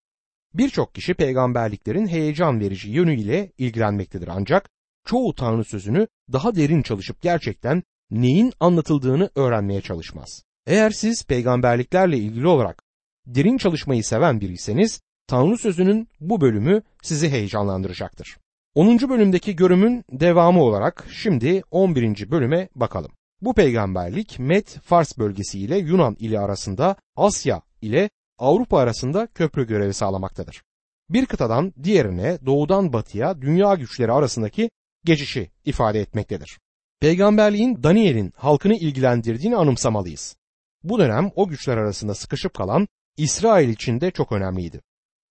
Birçok 0.54 0.96
kişi 0.96 1.14
peygamberliklerin 1.14 2.08
heyecan 2.08 2.60
verici 2.60 2.90
yönüyle 2.90 3.52
ilgilenmektedir 3.58 4.28
ancak 4.28 4.70
çoğu 5.06 5.36
Tanrı 5.36 5.64
sözünü 5.64 6.08
daha 6.32 6.56
derin 6.56 6.82
çalışıp 6.82 7.22
gerçekten 7.22 7.84
neyin 8.12 8.54
anlatıldığını 8.60 9.30
öğrenmeye 9.36 9.82
çalışmaz. 9.82 10.44
Eğer 10.68 10.90
siz 10.90 11.26
peygamberliklerle 11.26 12.18
ilgili 12.18 12.48
olarak 12.48 12.84
derin 13.26 13.58
çalışmayı 13.58 14.04
seven 14.04 14.42
biriyseniz 14.42 15.02
Tanrı 15.30 15.58
sözünün 15.58 16.08
bu 16.20 16.42
bölümü 16.42 16.82
sizi 17.02 17.30
heyecanlandıracaktır. 17.30 18.38
10. 18.76 19.10
bölümdeki 19.10 19.56
görümün 19.56 20.04
devamı 20.12 20.64
olarak 20.64 21.08
şimdi 21.12 21.62
11. 21.72 22.32
bölüme 22.32 22.70
bakalım. 22.76 23.12
Bu 23.42 23.54
peygamberlik 23.54 24.40
Med 24.40 24.68
Fars 24.68 25.18
bölgesi 25.18 25.60
ile 25.60 25.78
Yunan 25.78 26.16
ili 26.20 26.40
arasında 26.40 26.96
Asya 27.16 27.62
ile 27.82 28.10
Avrupa 28.38 28.80
arasında 28.80 29.28
köprü 29.28 29.68
görevi 29.68 29.94
sağlamaktadır. 29.94 30.64
Bir 31.10 31.26
kıtadan 31.26 31.74
diğerine 31.84 32.38
doğudan 32.46 32.94
batıya 32.94 33.42
dünya 33.42 33.76
güçleri 33.76 34.12
arasındaki 34.12 34.70
geçişi 35.06 35.52
ifade 35.66 36.00
etmektedir. 36.00 36.60
Peygamberliğin 37.00 37.84
Daniel'in 37.84 38.34
halkını 38.36 38.76
ilgilendirdiğini 38.76 39.56
anımsamalıyız. 39.56 40.36
Bu 40.84 41.00
dönem 41.00 41.32
o 41.36 41.48
güçler 41.48 41.78
arasında 41.78 42.16
sıkışıp 42.16 42.54
kalan 42.54 42.88
İsrail 43.18 43.70
için 43.70 44.02
de 44.02 44.12
çok 44.12 44.32
önemliydi. 44.32 44.82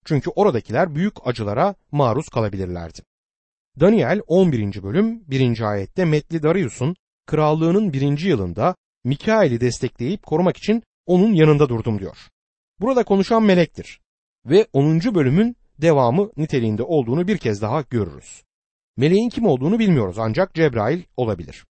Çünkü 0.07 0.29
oradakiler 0.29 0.95
büyük 0.95 1.27
acılara 1.27 1.75
maruz 1.91 2.29
kalabilirlerdi. 2.29 2.99
Daniel 3.79 4.21
11. 4.27 4.83
bölüm 4.83 5.23
1. 5.27 5.61
ayette 5.61 6.05
Metli 6.05 6.43
Darius'un 6.43 6.95
krallığının 7.25 7.93
birinci 7.93 8.27
yılında 8.27 8.75
Mikail'i 9.03 9.61
destekleyip 9.61 10.23
korumak 10.23 10.57
için 10.57 10.83
onun 11.05 11.33
yanında 11.33 11.69
durdum 11.69 11.99
diyor. 11.99 12.17
Burada 12.79 13.03
konuşan 13.03 13.43
melektir 13.43 14.01
ve 14.45 14.67
10. 14.73 14.99
bölümün 14.99 15.55
devamı 15.81 16.31
niteliğinde 16.37 16.83
olduğunu 16.83 17.27
bir 17.27 17.37
kez 17.37 17.61
daha 17.61 17.81
görürüz. 17.81 18.43
Meleğin 18.97 19.29
kim 19.29 19.45
olduğunu 19.45 19.79
bilmiyoruz 19.79 20.19
ancak 20.19 20.53
Cebrail 20.53 21.03
olabilir. 21.17 21.65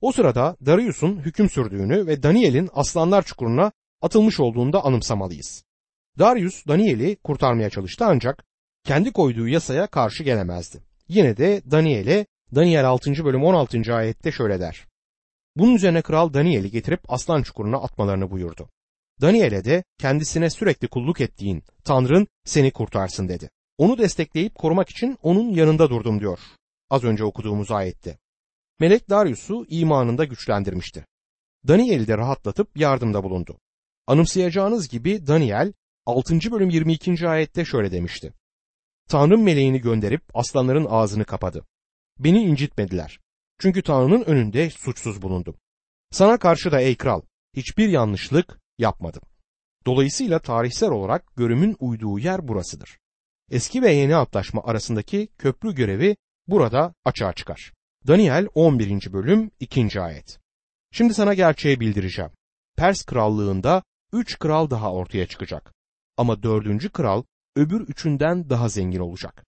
O 0.00 0.12
sırada 0.12 0.56
Darius'un 0.66 1.16
hüküm 1.20 1.50
sürdüğünü 1.50 2.06
ve 2.06 2.22
Daniel'in 2.22 2.68
aslanlar 2.72 3.22
çukuruna 3.22 3.72
atılmış 4.02 4.40
olduğunu 4.40 4.72
da 4.72 4.84
anımsamalıyız. 4.84 5.69
Darius 6.18 6.66
Daniel'i 6.68 7.16
kurtarmaya 7.16 7.70
çalıştı 7.70 8.04
ancak 8.08 8.44
kendi 8.84 9.12
koyduğu 9.12 9.48
yasaya 9.48 9.86
karşı 9.86 10.22
gelemezdi. 10.22 10.82
Yine 11.08 11.36
de 11.36 11.62
Daniel'e 11.70 12.26
Daniel 12.54 12.88
6. 12.88 13.24
bölüm 13.24 13.44
16. 13.44 13.94
ayette 13.94 14.32
şöyle 14.32 14.60
der. 14.60 14.86
Bunun 15.56 15.74
üzerine 15.74 16.02
kral 16.02 16.32
Daniel'i 16.32 16.70
getirip 16.70 17.00
aslan 17.08 17.42
çukuruna 17.42 17.76
atmalarını 17.76 18.30
buyurdu. 18.30 18.68
Daniel'e 19.20 19.64
de 19.64 19.84
kendisine 19.98 20.50
sürekli 20.50 20.88
kulluk 20.88 21.20
ettiğin 21.20 21.62
Tanrın 21.84 22.26
seni 22.44 22.70
kurtarsın 22.70 23.28
dedi. 23.28 23.50
Onu 23.78 23.98
destekleyip 23.98 24.54
korumak 24.54 24.90
için 24.90 25.18
onun 25.22 25.50
yanında 25.50 25.90
durdum 25.90 26.20
diyor. 26.20 26.38
Az 26.90 27.04
önce 27.04 27.24
okuduğumuz 27.24 27.70
ayette. 27.70 28.18
Melek 28.80 29.10
Darius'u 29.10 29.66
imanında 29.68 30.24
güçlendirmişti. 30.24 31.06
Daniel'i 31.68 32.08
de 32.08 32.18
rahatlatıp 32.18 32.76
yardımda 32.76 33.24
bulundu. 33.24 33.58
Anımsayacağınız 34.06 34.88
gibi 34.88 35.26
Daniel 35.26 35.72
6. 36.06 36.34
bölüm 36.50 36.70
22. 36.70 37.28
ayette 37.28 37.64
şöyle 37.64 37.92
demişti. 37.92 38.32
Tanrım 39.08 39.42
meleğini 39.42 39.80
gönderip 39.80 40.22
aslanların 40.34 40.86
ağzını 40.90 41.24
kapadı. 41.24 41.66
Beni 42.18 42.42
incitmediler. 42.42 43.20
Çünkü 43.58 43.82
Tanrı'nın 43.82 44.24
önünde 44.24 44.70
suçsuz 44.70 45.22
bulundum. 45.22 45.56
Sana 46.10 46.38
karşı 46.38 46.72
da 46.72 46.80
ey 46.80 46.96
kral 46.96 47.22
hiçbir 47.56 47.88
yanlışlık 47.88 48.58
yapmadım. 48.78 49.22
Dolayısıyla 49.86 50.38
tarihsel 50.38 50.90
olarak 50.90 51.36
görümün 51.36 51.76
uyduğu 51.80 52.18
yer 52.18 52.48
burasıdır. 52.48 52.98
Eski 53.50 53.82
ve 53.82 53.92
yeni 53.92 54.16
antlaşma 54.16 54.62
arasındaki 54.64 55.28
köprü 55.38 55.74
görevi 55.74 56.16
burada 56.46 56.94
açığa 57.04 57.32
çıkar. 57.32 57.72
Daniel 58.06 58.46
11. 58.54 59.12
bölüm 59.12 59.50
2. 59.60 60.00
ayet. 60.00 60.40
Şimdi 60.92 61.14
sana 61.14 61.34
gerçeği 61.34 61.80
bildireceğim. 61.80 62.30
Pers 62.76 63.02
krallığında 63.02 63.82
üç 64.12 64.38
kral 64.38 64.70
daha 64.70 64.92
ortaya 64.92 65.26
çıkacak. 65.26 65.74
Ama 66.20 66.42
dördüncü 66.42 66.88
kral 66.88 67.22
öbür 67.56 67.80
üçünden 67.80 68.50
daha 68.50 68.68
zengin 68.68 69.00
olacak. 69.00 69.44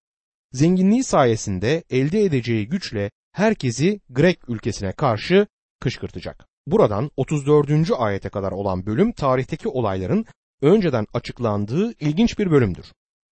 Zenginliği 0.52 1.04
sayesinde 1.04 1.84
elde 1.90 2.22
edeceği 2.22 2.68
güçle 2.68 3.10
herkesi 3.32 4.00
Grek 4.10 4.48
ülkesine 4.48 4.92
karşı 4.92 5.46
kışkırtacak. 5.80 6.46
Buradan 6.66 7.10
34. 7.16 7.90
ayete 7.98 8.28
kadar 8.28 8.52
olan 8.52 8.86
bölüm 8.86 9.12
tarihteki 9.12 9.68
olayların 9.68 10.26
önceden 10.62 11.06
açıklandığı 11.14 11.92
ilginç 11.92 12.38
bir 12.38 12.50
bölümdür. 12.50 12.86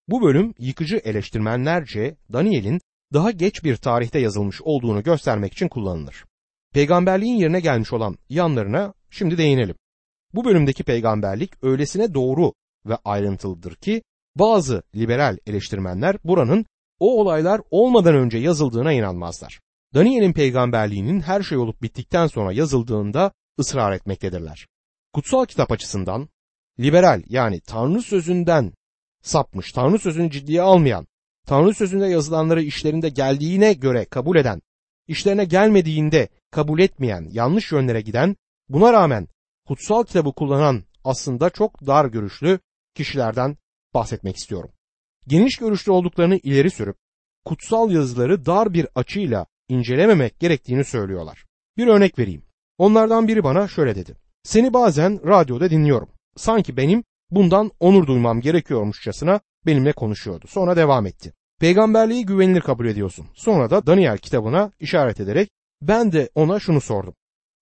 Bu 0.09 0.23
bölüm 0.23 0.55
yıkıcı 0.59 0.97
eleştirmenlerce 0.97 2.17
Daniel'in 2.33 2.81
daha 3.13 3.31
geç 3.31 3.65
bir 3.65 3.77
tarihte 3.77 4.19
yazılmış 4.19 4.63
olduğunu 4.63 5.03
göstermek 5.03 5.53
için 5.53 5.69
kullanılır. 5.69 6.25
Peygamberliğin 6.75 7.37
yerine 7.37 7.61
gelmiş 7.61 7.93
olan 7.93 8.17
yanlarına 8.29 8.95
şimdi 9.11 9.39
değinelim. 9.39 9.75
Bu 10.35 10.45
bölümdeki 10.45 10.85
peygamberlik 10.85 11.65
öylesine 11.65 12.15
doğru 12.15 12.53
ve 12.87 12.97
ayrıntılıdır 13.05 13.75
ki 13.75 14.03
bazı 14.37 14.83
liberal 14.95 15.39
eleştirmenler 15.47 16.17
buranın 16.25 16.67
o 17.01 17.21
olaylar 17.21 17.61
olmadan 17.71 18.15
önce 18.15 18.39
yazıldığına 18.39 18.93
inanmazlar. 18.93 19.61
Daniel'in 19.95 20.33
peygamberliğinin 20.33 21.21
her 21.21 21.43
şey 21.43 21.59
olup 21.59 21.83
bittikten 21.83 22.27
sonra 22.27 22.53
yazıldığında 22.53 23.33
ısrar 23.59 23.93
etmektedirler. 23.93 24.67
Kutsal 25.13 25.45
kitap 25.45 25.73
açısından 25.73 26.29
liberal 26.81 27.23
yani 27.29 27.61
Tanrı 27.61 28.03
sözünden 28.03 28.73
sapmış, 29.23 29.73
Tanrı 29.73 29.99
sözünü 29.99 30.31
ciddiye 30.31 30.63
almayan, 30.63 31.07
Tanrı 31.47 31.75
sözünde 31.75 32.07
yazılanları 32.07 32.63
işlerinde 32.63 33.09
geldiğine 33.09 33.73
göre 33.73 34.05
kabul 34.05 34.37
eden, 34.37 34.63
işlerine 35.09 35.45
gelmediğinde 35.45 36.29
kabul 36.51 36.81
etmeyen, 36.81 37.29
yanlış 37.33 37.73
yönlere 37.73 38.01
giden, 38.01 38.37
buna 38.69 38.93
rağmen 38.93 39.29
kutsal 39.67 40.05
kitabı 40.05 40.33
kullanan 40.33 40.85
aslında 41.05 41.51
çok 41.51 41.87
dar 41.87 42.05
görüşlü 42.05 42.59
kişilerden 42.95 43.57
bahsetmek 43.95 44.37
istiyorum. 44.37 44.71
Geniş 45.27 45.57
görüşlü 45.57 45.93
olduklarını 45.93 46.37
ileri 46.37 46.71
sürüp 46.71 46.97
kutsal 47.45 47.91
yazıları 47.91 48.47
dar 48.47 48.73
bir 48.73 48.87
açıyla 48.95 49.47
incelememek 49.69 50.41
gerektiğini 50.41 50.85
söylüyorlar. 50.85 51.45
Bir 51.77 51.87
örnek 51.87 52.19
vereyim. 52.19 52.43
Onlardan 52.79 53.29
biri 53.29 53.45
bana 53.45 53.69
şöyle 53.69 53.95
dedi. 53.95 54.17
Seni 54.43 54.73
bazen 54.73 55.27
radyoda 55.27 55.71
dinliyorum. 55.71 56.09
Sanki 56.37 56.77
benim 56.77 57.05
bundan 57.31 57.71
onur 57.81 58.07
duymam 58.07 58.41
gerekiyormuşçasına 58.41 59.41
benimle 59.67 59.93
konuşuyordu. 59.93 60.47
Sonra 60.49 60.77
devam 60.77 61.07
etti. 61.07 61.33
Peygamberliği 61.61 62.27
güvenilir 62.27 62.61
kabul 62.61 62.87
ediyorsun. 62.87 63.27
Sonra 63.35 63.71
da 63.71 63.87
Daniel 63.87 64.19
kitabına 64.19 64.73
işaret 64.81 65.21
ederek 65.21 65.51
ben 65.83 66.13
de 66.13 66.31
ona 66.35 66.61
şunu 66.61 66.81
sordum. 66.81 67.15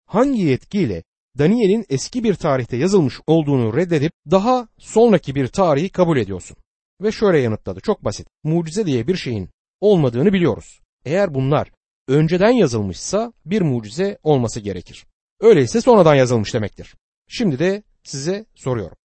Hangi 0.05 0.41
yetkiyle 0.41 1.03
Daniel'in 1.37 1.85
eski 1.89 2.23
bir 2.23 2.35
tarihte 2.35 2.77
yazılmış 2.77 3.19
olduğunu 3.27 3.75
reddedip 3.75 4.11
daha 4.31 4.67
sonraki 4.77 5.35
bir 5.35 5.47
tarihi 5.47 5.89
kabul 5.89 6.17
ediyorsun? 6.17 6.57
Ve 7.01 7.11
şöyle 7.11 7.39
yanıtladı. 7.39 7.79
Çok 7.79 8.03
basit. 8.03 8.27
Mucize 8.43 8.85
diye 8.85 9.07
bir 9.07 9.15
şeyin 9.15 9.49
olmadığını 9.81 10.33
biliyoruz. 10.33 10.79
Eğer 11.05 11.33
bunlar 11.33 11.71
önceden 12.07 12.51
yazılmışsa 12.51 13.33
bir 13.45 13.61
mucize 13.61 14.17
olması 14.23 14.59
gerekir. 14.59 15.05
Öyleyse 15.39 15.81
sonradan 15.81 16.15
yazılmış 16.15 16.53
demektir. 16.53 16.95
Şimdi 17.27 17.59
de 17.59 17.83
size 18.03 18.45
soruyorum. 18.55 18.97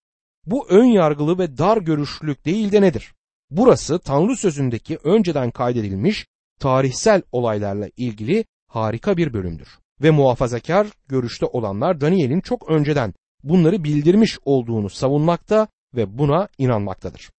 Bu 0.46 0.68
ön 0.68 0.84
yargılı 0.84 1.38
ve 1.38 1.58
dar 1.58 1.76
görüşlülük 1.76 2.44
değil 2.44 2.72
de 2.72 2.82
nedir? 2.82 3.14
Burası 3.50 3.98
Tanrı 3.98 4.36
sözündeki 4.36 4.98
önceden 5.04 5.50
kaydedilmiş 5.50 6.26
tarihsel 6.60 7.22
olaylarla 7.32 7.88
ilgili 7.96 8.44
harika 8.68 9.16
bir 9.16 9.32
bölümdür. 9.32 9.81
Ve 10.02 10.10
muhafazakar 10.10 10.86
görüşte 11.08 11.46
olanlar 11.46 12.00
Daniel'in 12.00 12.40
çok 12.40 12.70
önceden 12.70 13.14
bunları 13.42 13.84
bildirmiş 13.84 14.38
olduğunu 14.44 14.90
savunmakta 14.90 15.68
ve 15.94 16.18
buna 16.18 16.48
inanmaktadır. 16.58 17.30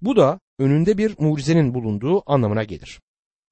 Bu 0.00 0.16
da 0.16 0.40
önünde 0.58 0.98
bir 0.98 1.14
mucizenin 1.18 1.74
bulunduğu 1.74 2.22
anlamına 2.32 2.64
gelir. 2.64 3.00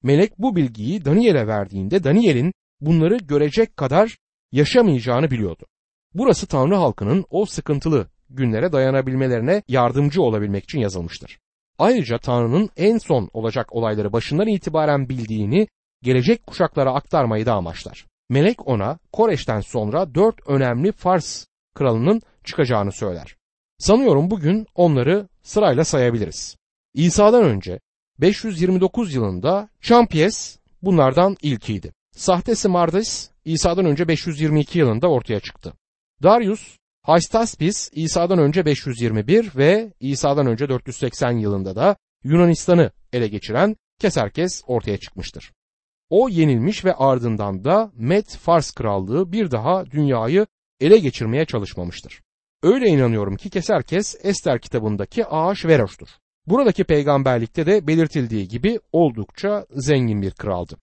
Melek 0.03 0.39
bu 0.39 0.55
bilgiyi 0.55 1.05
Daniel'e 1.05 1.47
verdiğinde 1.47 2.03
Daniel'in 2.03 2.53
bunları 2.81 3.17
görecek 3.17 3.77
kadar 3.77 4.17
yaşamayacağını 4.51 5.31
biliyordu. 5.31 5.65
Burası 6.13 6.47
Tanrı 6.47 6.75
halkının 6.75 7.25
o 7.29 7.45
sıkıntılı 7.45 8.07
günlere 8.29 8.71
dayanabilmelerine 8.71 9.63
yardımcı 9.67 10.21
olabilmek 10.21 10.63
için 10.63 10.79
yazılmıştır. 10.79 11.39
Ayrıca 11.77 12.17
Tanrı'nın 12.17 12.69
en 12.77 12.97
son 12.97 13.29
olacak 13.33 13.75
olayları 13.75 14.13
başından 14.13 14.47
itibaren 14.47 15.09
bildiğini 15.09 15.67
gelecek 16.01 16.47
kuşaklara 16.47 16.93
aktarmayı 16.93 17.45
da 17.45 17.53
amaçlar. 17.53 18.10
Melek 18.31 18.67
ona 18.67 18.99
Koreş'ten 19.11 19.61
sonra 19.61 20.15
dört 20.15 20.47
önemli 20.47 20.91
Fars 20.91 21.45
kralının 21.75 22.21
çıkacağını 22.43 22.91
söyler. 22.91 23.35
Sanıyorum 23.77 24.31
bugün 24.31 24.67
onları 24.75 25.27
sırayla 25.43 25.85
sayabiliriz. 25.85 26.57
İsa'dan 26.93 27.43
önce 27.43 27.79
529 28.21 29.15
yılında 29.15 29.69
Champiyes 29.81 30.59
bunlardan 30.81 31.37
ilkiydi. 31.41 31.93
Sahte 32.11 32.55
Smardis 32.55 33.29
İsa'dan 33.45 33.85
önce 33.85 34.07
522 34.07 34.79
yılında 34.79 35.07
ortaya 35.07 35.39
çıktı. 35.39 35.73
Darius 36.23 36.77
Haystaspis 37.01 37.89
İsa'dan 37.93 38.39
önce 38.39 38.65
521 38.65 39.51
ve 39.55 39.93
İsa'dan 39.99 40.47
önce 40.47 40.69
480 40.69 41.31
yılında 41.31 41.75
da 41.75 41.95
Yunanistan'ı 42.23 42.91
ele 43.13 43.27
geçiren 43.27 43.75
Keserkes 43.99 44.61
ortaya 44.67 44.97
çıkmıştır. 44.97 45.51
O 46.11 46.29
yenilmiş 46.29 46.85
ve 46.85 46.93
ardından 46.93 47.63
da 47.63 47.91
Med 47.95 48.25
Fars 48.25 48.71
krallığı 48.71 49.31
bir 49.31 49.51
daha 49.51 49.91
dünyayı 49.91 50.47
ele 50.79 50.97
geçirmeye 50.97 51.45
çalışmamıştır. 51.45 52.21
Öyle 52.63 52.87
inanıyorum 52.87 53.35
ki 53.35 53.49
Keserkes 53.49 54.15
Ester 54.23 54.61
kitabındaki 54.61 55.25
Ağaç 55.25 55.65
Veroş'tur. 55.65 56.07
Buradaki 56.47 56.83
peygamberlikte 56.83 57.65
de 57.65 57.87
belirtildiği 57.87 58.47
gibi 58.47 58.79
oldukça 58.91 59.65
zengin 59.71 60.21
bir 60.21 60.31
kraldı. 60.31 60.77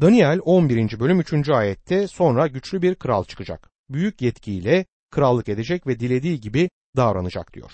Daniel 0.00 0.40
11. 0.44 1.00
bölüm 1.00 1.20
3. 1.20 1.48
ayette 1.48 2.06
sonra 2.06 2.46
güçlü 2.46 2.82
bir 2.82 2.94
kral 2.94 3.24
çıkacak. 3.24 3.70
Büyük 3.88 4.22
yetkiyle 4.22 4.86
krallık 5.10 5.48
edecek 5.48 5.86
ve 5.86 6.00
dilediği 6.00 6.40
gibi 6.40 6.70
davranacak 6.96 7.54
diyor. 7.54 7.72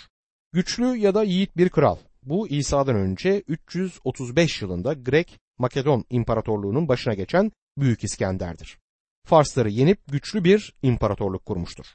Güçlü 0.53 0.97
ya 0.97 1.15
da 1.15 1.23
yiğit 1.23 1.57
bir 1.57 1.69
kral. 1.69 1.97
Bu 2.23 2.49
İsa'dan 2.49 2.97
önce 2.97 3.43
335 3.49 4.63
yılında 4.63 4.93
Grek 4.93 5.41
Makedon 5.61 6.05
İmparatorluğu'nun 6.11 6.89
başına 6.89 7.15
geçen 7.15 7.53
Büyük 7.79 8.05
İskender'dir. 8.05 8.79
Farsları 9.27 9.71
yenip 9.71 9.99
güçlü 10.09 10.45
bir 10.45 10.75
imparatorluk 10.83 11.47
kurmuştur. 11.47 11.87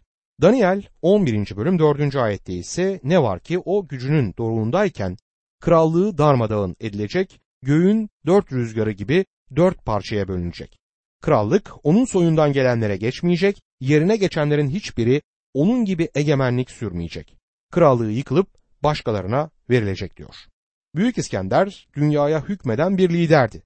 Daniel 0.41 0.83
11. 1.01 1.57
bölüm 1.57 1.79
4. 1.79 2.15
ayette 2.15 2.53
ise 2.53 2.99
ne 3.03 3.21
var 3.21 3.39
ki 3.39 3.59
o 3.59 3.87
gücünün 3.87 4.33
doruğundayken 4.37 5.17
krallığı 5.59 6.17
darmadağın 6.17 6.75
edilecek, 6.79 7.39
göğün 7.61 8.09
dört 8.25 8.53
rüzgarı 8.53 8.91
gibi 8.91 9.25
dört 9.55 9.85
parçaya 9.85 10.27
bölünecek. 10.27 10.77
Krallık 11.21 11.71
onun 11.83 12.05
soyundan 12.05 12.53
gelenlere 12.53 12.97
geçmeyecek, 12.97 13.61
yerine 13.79 14.17
geçenlerin 14.17 14.69
hiçbiri 14.69 15.21
onun 15.53 15.85
gibi 15.85 16.09
egemenlik 16.15 16.71
sürmeyecek. 16.71 17.37
Krallığı 17.71 18.11
yıkılıp 18.11 18.47
başkalarına 18.83 19.49
verilecek 19.69 20.17
diyor. 20.17 20.35
Büyük 20.95 21.17
İskender 21.17 21.87
dünyaya 21.95 22.41
hükmeden 22.43 22.97
bir 22.97 23.09
liderdi 23.09 23.63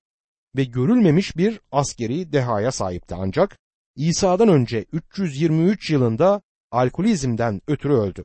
ve 0.56 0.64
görülmemiş 0.64 1.38
bir 1.38 1.62
askeri 1.72 2.34
dehaya 2.34 2.72
sahipti 2.72 3.16
ancak 3.16 3.58
İsa'dan 3.96 4.48
önce 4.50 4.86
323 4.92 5.90
yılında 5.90 6.42
alkolizmden 6.72 7.62
ötürü 7.68 7.94
öldü. 7.94 8.24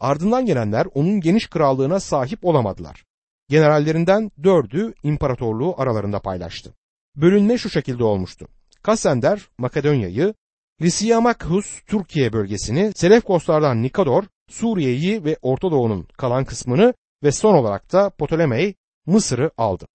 Ardından 0.00 0.46
gelenler 0.46 0.86
onun 0.94 1.20
geniş 1.20 1.46
krallığına 1.46 2.00
sahip 2.00 2.44
olamadılar. 2.44 3.04
Generallerinden 3.48 4.30
dördü 4.42 4.94
imparatorluğu 5.02 5.80
aralarında 5.80 6.20
paylaştı. 6.20 6.74
Bölünme 7.16 7.58
şu 7.58 7.70
şekilde 7.70 8.04
olmuştu. 8.04 8.48
Kassender 8.82 9.48
Makedonya'yı, 9.58 10.34
Lysiamakhus 10.82 11.82
Türkiye 11.86 12.32
bölgesini, 12.32 12.92
Selefkoslardan 12.94 13.82
Nikador 13.82 14.24
Suriye'yi 14.48 15.24
ve 15.24 15.36
Orta 15.42 15.70
Doğu'nun 15.70 16.06
kalan 16.16 16.44
kısmını 16.44 16.94
ve 17.22 17.32
son 17.32 17.54
olarak 17.54 17.92
da 17.92 18.10
Ptolemey 18.10 18.74
Mısır'ı 19.06 19.50
aldı. 19.56 19.86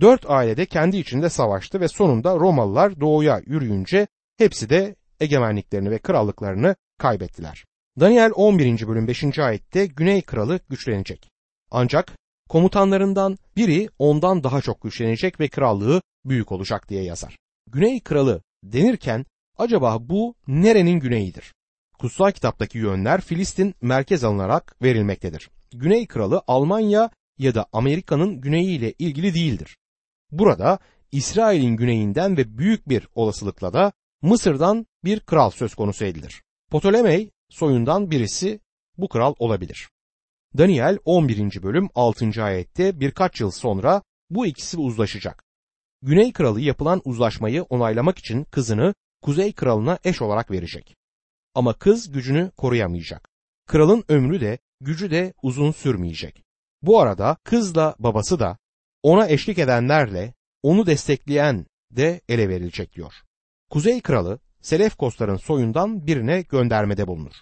Dört 0.00 0.30
ailede 0.30 0.66
kendi 0.66 0.96
içinde 0.96 1.28
savaştı 1.28 1.80
ve 1.80 1.88
sonunda 1.88 2.36
Romalılar 2.36 3.00
doğuya 3.00 3.40
yürüyünce 3.46 4.06
hepsi 4.36 4.70
de 4.70 4.96
egemenliklerini 5.20 5.90
ve 5.90 5.98
krallıklarını 5.98 6.76
kaybettiler. 6.98 7.64
Daniel 8.00 8.30
11. 8.34 8.88
bölüm 8.88 9.08
5. 9.08 9.38
ayette 9.38 9.86
Güney 9.86 10.22
kralı 10.22 10.60
güçlenecek. 10.68 11.30
Ancak 11.70 12.12
komutanlarından 12.48 13.38
biri 13.56 13.88
ondan 13.98 14.44
daha 14.44 14.60
çok 14.60 14.82
güçlenecek 14.82 15.40
ve 15.40 15.48
krallığı 15.48 16.02
büyük 16.24 16.52
olacak 16.52 16.88
diye 16.88 17.02
yazar. 17.04 17.36
Güney 17.70 18.00
kralı 18.00 18.42
denirken 18.62 19.26
acaba 19.58 20.08
bu 20.08 20.34
nerenin 20.46 21.00
güneyidir? 21.00 21.54
Kutsal 21.98 22.30
kitaptaki 22.30 22.78
yönler 22.78 23.20
Filistin 23.20 23.74
merkez 23.80 24.24
alınarak 24.24 24.76
verilmektedir. 24.82 25.50
Güney 25.74 26.06
kralı 26.06 26.42
Almanya 26.46 27.10
ya 27.38 27.54
da 27.54 27.66
Amerika'nın 27.72 28.40
güneyi 28.40 28.78
ile 28.78 28.92
ilgili 28.92 29.34
değildir. 29.34 29.76
Burada 30.30 30.78
İsrail'in 31.12 31.76
güneyinden 31.76 32.36
ve 32.36 32.58
büyük 32.58 32.88
bir 32.88 33.08
olasılıkla 33.14 33.72
da 33.72 33.92
Mısır'dan 34.22 34.86
bir 35.04 35.20
kral 35.20 35.50
söz 35.50 35.74
konusu 35.74 36.04
edilir. 36.04 36.42
Ptolemey 36.70 37.30
soyundan 37.48 38.10
birisi 38.10 38.60
bu 38.98 39.08
kral 39.08 39.34
olabilir. 39.38 39.88
Daniel 40.58 40.98
11. 41.04 41.62
bölüm 41.62 41.88
6. 41.94 42.44
ayette 42.44 43.00
birkaç 43.00 43.40
yıl 43.40 43.50
sonra 43.50 44.02
bu 44.30 44.46
ikisi 44.46 44.78
uzlaşacak. 44.78 45.44
Güney 46.02 46.32
kralı 46.32 46.60
yapılan 46.60 47.02
uzlaşmayı 47.04 47.62
onaylamak 47.62 48.18
için 48.18 48.44
kızını 48.44 48.94
Kuzey 49.22 49.52
kralına 49.52 49.98
eş 50.04 50.22
olarak 50.22 50.50
verecek. 50.50 50.96
Ama 51.54 51.72
kız 51.72 52.12
gücünü 52.12 52.50
koruyamayacak. 52.56 53.28
Kralın 53.66 54.04
ömrü 54.08 54.40
de 54.40 54.58
gücü 54.84 55.10
de 55.10 55.32
uzun 55.42 55.72
sürmeyecek. 55.72 56.44
Bu 56.82 57.00
arada 57.00 57.36
kızla 57.44 57.94
babası 57.98 58.38
da 58.38 58.58
ona 59.02 59.28
eşlik 59.28 59.58
edenlerle 59.58 60.34
onu 60.62 60.86
destekleyen 60.86 61.66
de 61.90 62.20
ele 62.28 62.48
verilecek 62.48 62.92
diyor. 62.92 63.14
Kuzey 63.70 64.00
kralı 64.00 64.38
Selefkosların 64.64 65.36
soyundan 65.36 66.06
birine 66.06 66.42
göndermede 66.42 67.06
bulunur. 67.06 67.34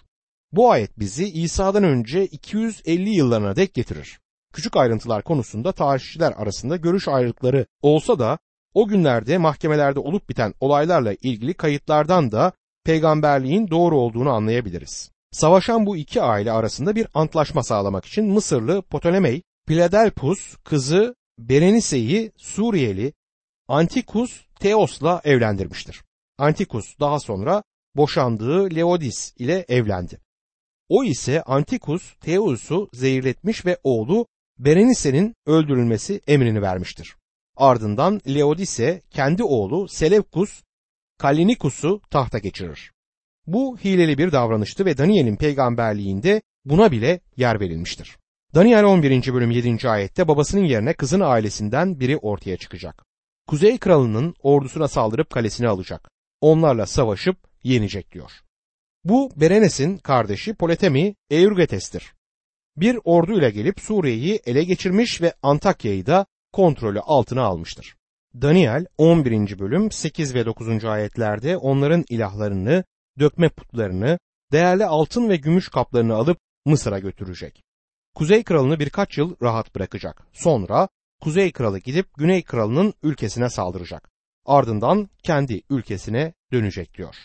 Bu 0.51 0.71
ayet 0.71 0.99
bizi 0.99 1.29
İsa'dan 1.29 1.83
önce 1.83 2.25
250 2.25 3.09
yıllarına 3.09 3.55
dek 3.55 3.73
getirir. 3.73 4.19
Küçük 4.53 4.77
ayrıntılar 4.77 5.23
konusunda 5.23 5.71
tarihçiler 5.71 6.31
arasında 6.31 6.75
görüş 6.75 7.07
ayrılıkları 7.07 7.65
olsa 7.81 8.19
da 8.19 8.37
o 8.73 8.87
günlerde 8.87 9.37
mahkemelerde 9.37 9.99
olup 9.99 10.29
biten 10.29 10.53
olaylarla 10.59 11.13
ilgili 11.13 11.53
kayıtlardan 11.53 12.31
da 12.31 12.51
peygamberliğin 12.83 13.67
doğru 13.67 13.97
olduğunu 13.97 14.29
anlayabiliriz. 14.29 15.12
Savaşan 15.33 15.85
bu 15.85 15.97
iki 15.97 16.21
aile 16.21 16.51
arasında 16.51 16.95
bir 16.95 17.07
antlaşma 17.13 17.63
sağlamak 17.63 18.05
için 18.05 18.25
Mısırlı 18.25 18.81
Ptolemey, 18.81 19.41
Philadelphus 19.67 20.55
kızı 20.63 21.15
Berenice'yi 21.39 22.31
Suriyeli 22.37 23.13
Antikus 23.67 24.45
Teos'la 24.59 25.21
evlendirmiştir. 25.23 26.03
Antikus 26.37 26.99
daha 26.99 27.19
sonra 27.19 27.63
boşandığı 27.95 28.75
Leodis 28.75 29.33
ile 29.37 29.65
evlendi. 29.67 30.19
O 30.89 31.03
ise 31.03 31.43
Antikus 31.43 32.15
Teos'u 32.21 32.89
zehirletmiş 32.93 33.65
ve 33.65 33.77
oğlu 33.83 34.27
Berenice'nin 34.59 35.35
öldürülmesi 35.45 36.21
emrini 36.27 36.61
vermiştir. 36.61 37.15
Ardından 37.57 38.21
Leodise 38.27 39.01
kendi 39.09 39.43
oğlu 39.43 39.87
Selevkus 39.87 40.63
Kalinikus'u 41.17 42.01
tahta 42.09 42.37
geçirir. 42.37 42.92
Bu 43.47 43.77
hileli 43.77 44.17
bir 44.17 44.31
davranıştı 44.31 44.85
ve 44.85 44.97
Daniel'in 44.97 45.35
peygamberliğinde 45.35 46.41
buna 46.65 46.91
bile 46.91 47.19
yer 47.37 47.59
verilmiştir. 47.59 48.17
Daniel 48.55 48.83
11. 48.83 49.33
bölüm 49.33 49.51
7. 49.51 49.89
ayette 49.89 50.27
babasının 50.27 50.63
yerine 50.63 50.93
kızın 50.93 51.19
ailesinden 51.19 51.99
biri 51.99 52.17
ortaya 52.17 52.57
çıkacak. 52.57 53.05
Kuzey 53.47 53.77
kralının 53.77 54.35
ordusuna 54.39 54.87
saldırıp 54.87 55.29
kalesini 55.29 55.67
alacak. 55.67 56.09
Onlarla 56.41 56.85
savaşıp 56.85 57.37
yenecek 57.63 58.11
diyor. 58.11 58.31
Bu 59.03 59.31
Berenes'in 59.35 59.97
kardeşi 59.97 60.53
Poletemi 60.53 61.15
Eürgetes'tir. 61.29 62.13
Bir 62.77 62.99
orduyla 63.03 63.49
gelip 63.49 63.79
Suriye'yi 63.79 64.39
ele 64.45 64.63
geçirmiş 64.63 65.21
ve 65.21 65.33
Antakya'yı 65.41 66.05
da 66.05 66.25
kontrolü 66.51 66.99
altına 66.99 67.43
almıştır. 67.43 67.95
Daniel 68.41 68.85
11. 68.97 69.59
bölüm 69.59 69.91
8 69.91 70.35
ve 70.35 70.45
9. 70.45 70.85
ayetlerde 70.85 71.57
onların 71.57 72.03
ilahlarını, 72.09 72.83
dökme 73.19 73.49
putlarını, 73.49 74.19
değerli 74.51 74.85
altın 74.85 75.29
ve 75.29 75.35
gümüş 75.35 75.69
kaplarını 75.69 76.15
alıp 76.15 76.37
Mısır'a 76.65 76.99
götürecek. 76.99 77.63
Kuzey 78.15 78.43
kralını 78.43 78.79
birkaç 78.79 79.17
yıl 79.17 79.35
rahat 79.41 79.75
bırakacak. 79.75 80.27
Sonra 80.33 80.89
Kuzey 81.21 81.51
kralı 81.51 81.79
gidip 81.79 82.17
Güney 82.17 82.43
kralının 82.43 82.93
ülkesine 83.03 83.49
saldıracak. 83.49 84.11
Ardından 84.45 85.09
kendi 85.23 85.61
ülkesine 85.69 86.33
dönecek 86.51 86.97
diyor. 86.97 87.15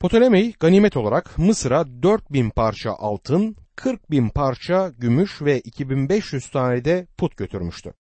Ptolemey 0.00 0.52
ganimet 0.60 0.96
olarak 0.96 1.38
Mısır'a 1.38 2.02
4000 2.02 2.50
parça 2.50 2.92
altın, 2.92 3.56
40 3.76 4.10
bin 4.10 4.28
parça 4.28 4.88
gümüş 4.88 5.42
ve 5.42 5.60
2500 5.60 6.50
tane 6.50 6.84
de 6.84 7.06
put 7.16 7.36
götürmüştü. 7.36 7.94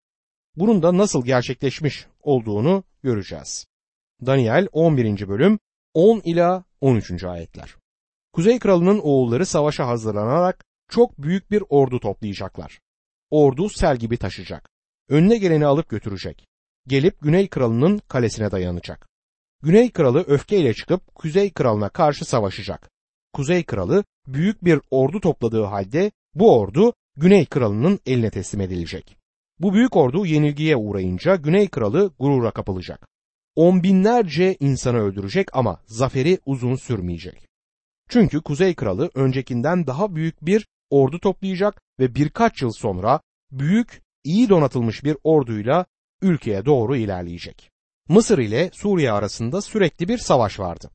Bunun 0.56 0.82
da 0.82 0.96
nasıl 0.96 1.24
gerçekleşmiş 1.24 2.06
olduğunu 2.20 2.84
göreceğiz. 3.02 3.66
Daniel 4.26 4.68
11. 4.72 5.28
bölüm 5.28 5.58
10 5.96 6.20
ila 6.24 6.64
13. 6.80 7.24
ayetler. 7.24 7.76
Kuzey 8.32 8.58
kralının 8.58 8.98
oğulları 8.98 9.46
savaşa 9.46 9.86
hazırlanarak 9.86 10.64
çok 10.88 11.22
büyük 11.22 11.50
bir 11.50 11.62
ordu 11.68 12.00
toplayacaklar. 12.00 12.80
Ordu 13.30 13.68
sel 13.68 13.96
gibi 13.96 14.16
taşıyacak. 14.16 14.70
Önüne 15.08 15.38
geleni 15.38 15.66
alıp 15.66 15.88
götürecek. 15.88 16.46
Gelip 16.86 17.20
Güney 17.22 17.48
kralının 17.48 17.98
kalesine 18.08 18.50
dayanacak. 18.50 19.08
Güney 19.62 19.90
kralı 19.90 20.24
öfkeyle 20.26 20.74
çıkıp 20.74 21.14
Kuzey 21.14 21.52
kralına 21.52 21.88
karşı 21.88 22.24
savaşacak. 22.24 22.90
Kuzey 23.32 23.64
kralı 23.64 24.04
büyük 24.26 24.64
bir 24.64 24.80
ordu 24.90 25.20
topladığı 25.20 25.64
halde 25.64 26.10
bu 26.34 26.58
ordu 26.58 26.92
Güney 27.16 27.46
kralının 27.46 28.00
eline 28.06 28.30
teslim 28.30 28.60
edilecek. 28.60 29.16
Bu 29.58 29.74
büyük 29.74 29.96
ordu 29.96 30.26
yenilgiye 30.26 30.76
uğrayınca 30.76 31.36
Güney 31.36 31.68
kralı 31.68 32.10
gurura 32.18 32.50
kapılacak. 32.50 33.08
On 33.56 33.82
binlerce 33.82 34.56
insanı 34.60 34.98
öldürecek 34.98 35.48
ama 35.52 35.80
zaferi 35.86 36.38
uzun 36.46 36.74
sürmeyecek. 36.74 37.48
Çünkü 38.08 38.40
Kuzey 38.40 38.74
kralı 38.74 39.10
öncekinden 39.14 39.86
daha 39.86 40.14
büyük 40.14 40.46
bir 40.46 40.66
ordu 40.90 41.20
toplayacak 41.20 41.82
ve 42.00 42.14
birkaç 42.14 42.62
yıl 42.62 42.70
sonra 42.70 43.20
büyük, 43.50 44.02
iyi 44.24 44.48
donatılmış 44.48 45.04
bir 45.04 45.16
orduyla 45.24 45.86
ülkeye 46.22 46.64
doğru 46.64 46.96
ilerleyecek. 46.96 47.70
Mısır 48.08 48.38
ile 48.38 48.70
Suriye 48.72 49.12
arasında 49.12 49.60
sürekli 49.60 50.08
bir 50.08 50.18
savaş 50.18 50.60
vardı. 50.60 50.90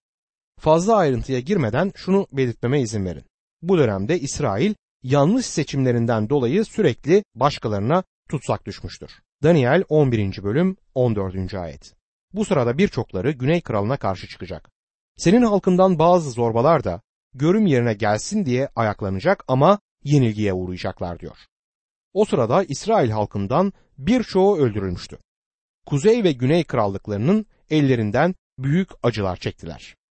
Fazla 0.60 0.96
ayrıntıya 0.96 1.40
girmeden 1.40 1.92
şunu 1.96 2.28
belirtmeme 2.32 2.82
izin 2.82 3.06
verin. 3.06 3.24
Bu 3.62 3.78
dönemde 3.78 4.20
İsrail 4.20 4.74
yanlış 5.04 5.46
seçimlerinden 5.46 6.30
dolayı 6.30 6.66
sürekli 6.66 7.24
başkalarına 7.36 8.04
tutsak 8.30 8.66
düşmüştür. 8.66 9.12
Daniel 9.44 9.84
11. 9.90 10.44
bölüm 10.44 10.78
14. 10.96 11.54
ayet. 11.54 12.01
Bu 12.34 12.46
sırada 12.46 12.78
birçokları 12.78 13.32
Güney 13.32 13.62
Kralı'na 13.62 13.98
karşı 13.98 14.28
çıkacak. 14.28 14.72
Senin 15.18 15.42
halkından 15.42 16.00
bazı 16.00 16.32
zorbalar 16.32 16.84
da 16.84 17.02
görüm 17.34 17.66
yerine 17.66 17.94
gelsin 17.94 18.46
diye 18.46 18.70
ayaklanacak 18.76 19.44
ama 19.48 19.80
yenilgiye 20.04 20.54
uğrayacaklar 20.54 21.20
diyor. 21.20 21.38
O 22.14 22.26
sırada 22.26 22.64
İsrail 22.64 23.10
halkından 23.10 23.74
birçoğu 23.98 24.58
öldürülmüştü. 24.58 25.18
Kuzey 25.86 26.24
ve 26.24 26.32
Güney 26.32 26.64
krallıklarının 26.64 27.46
ellerinden 27.70 28.36
büyük 28.60 28.90
acılar 29.04 29.38
çektiler. 29.38 29.96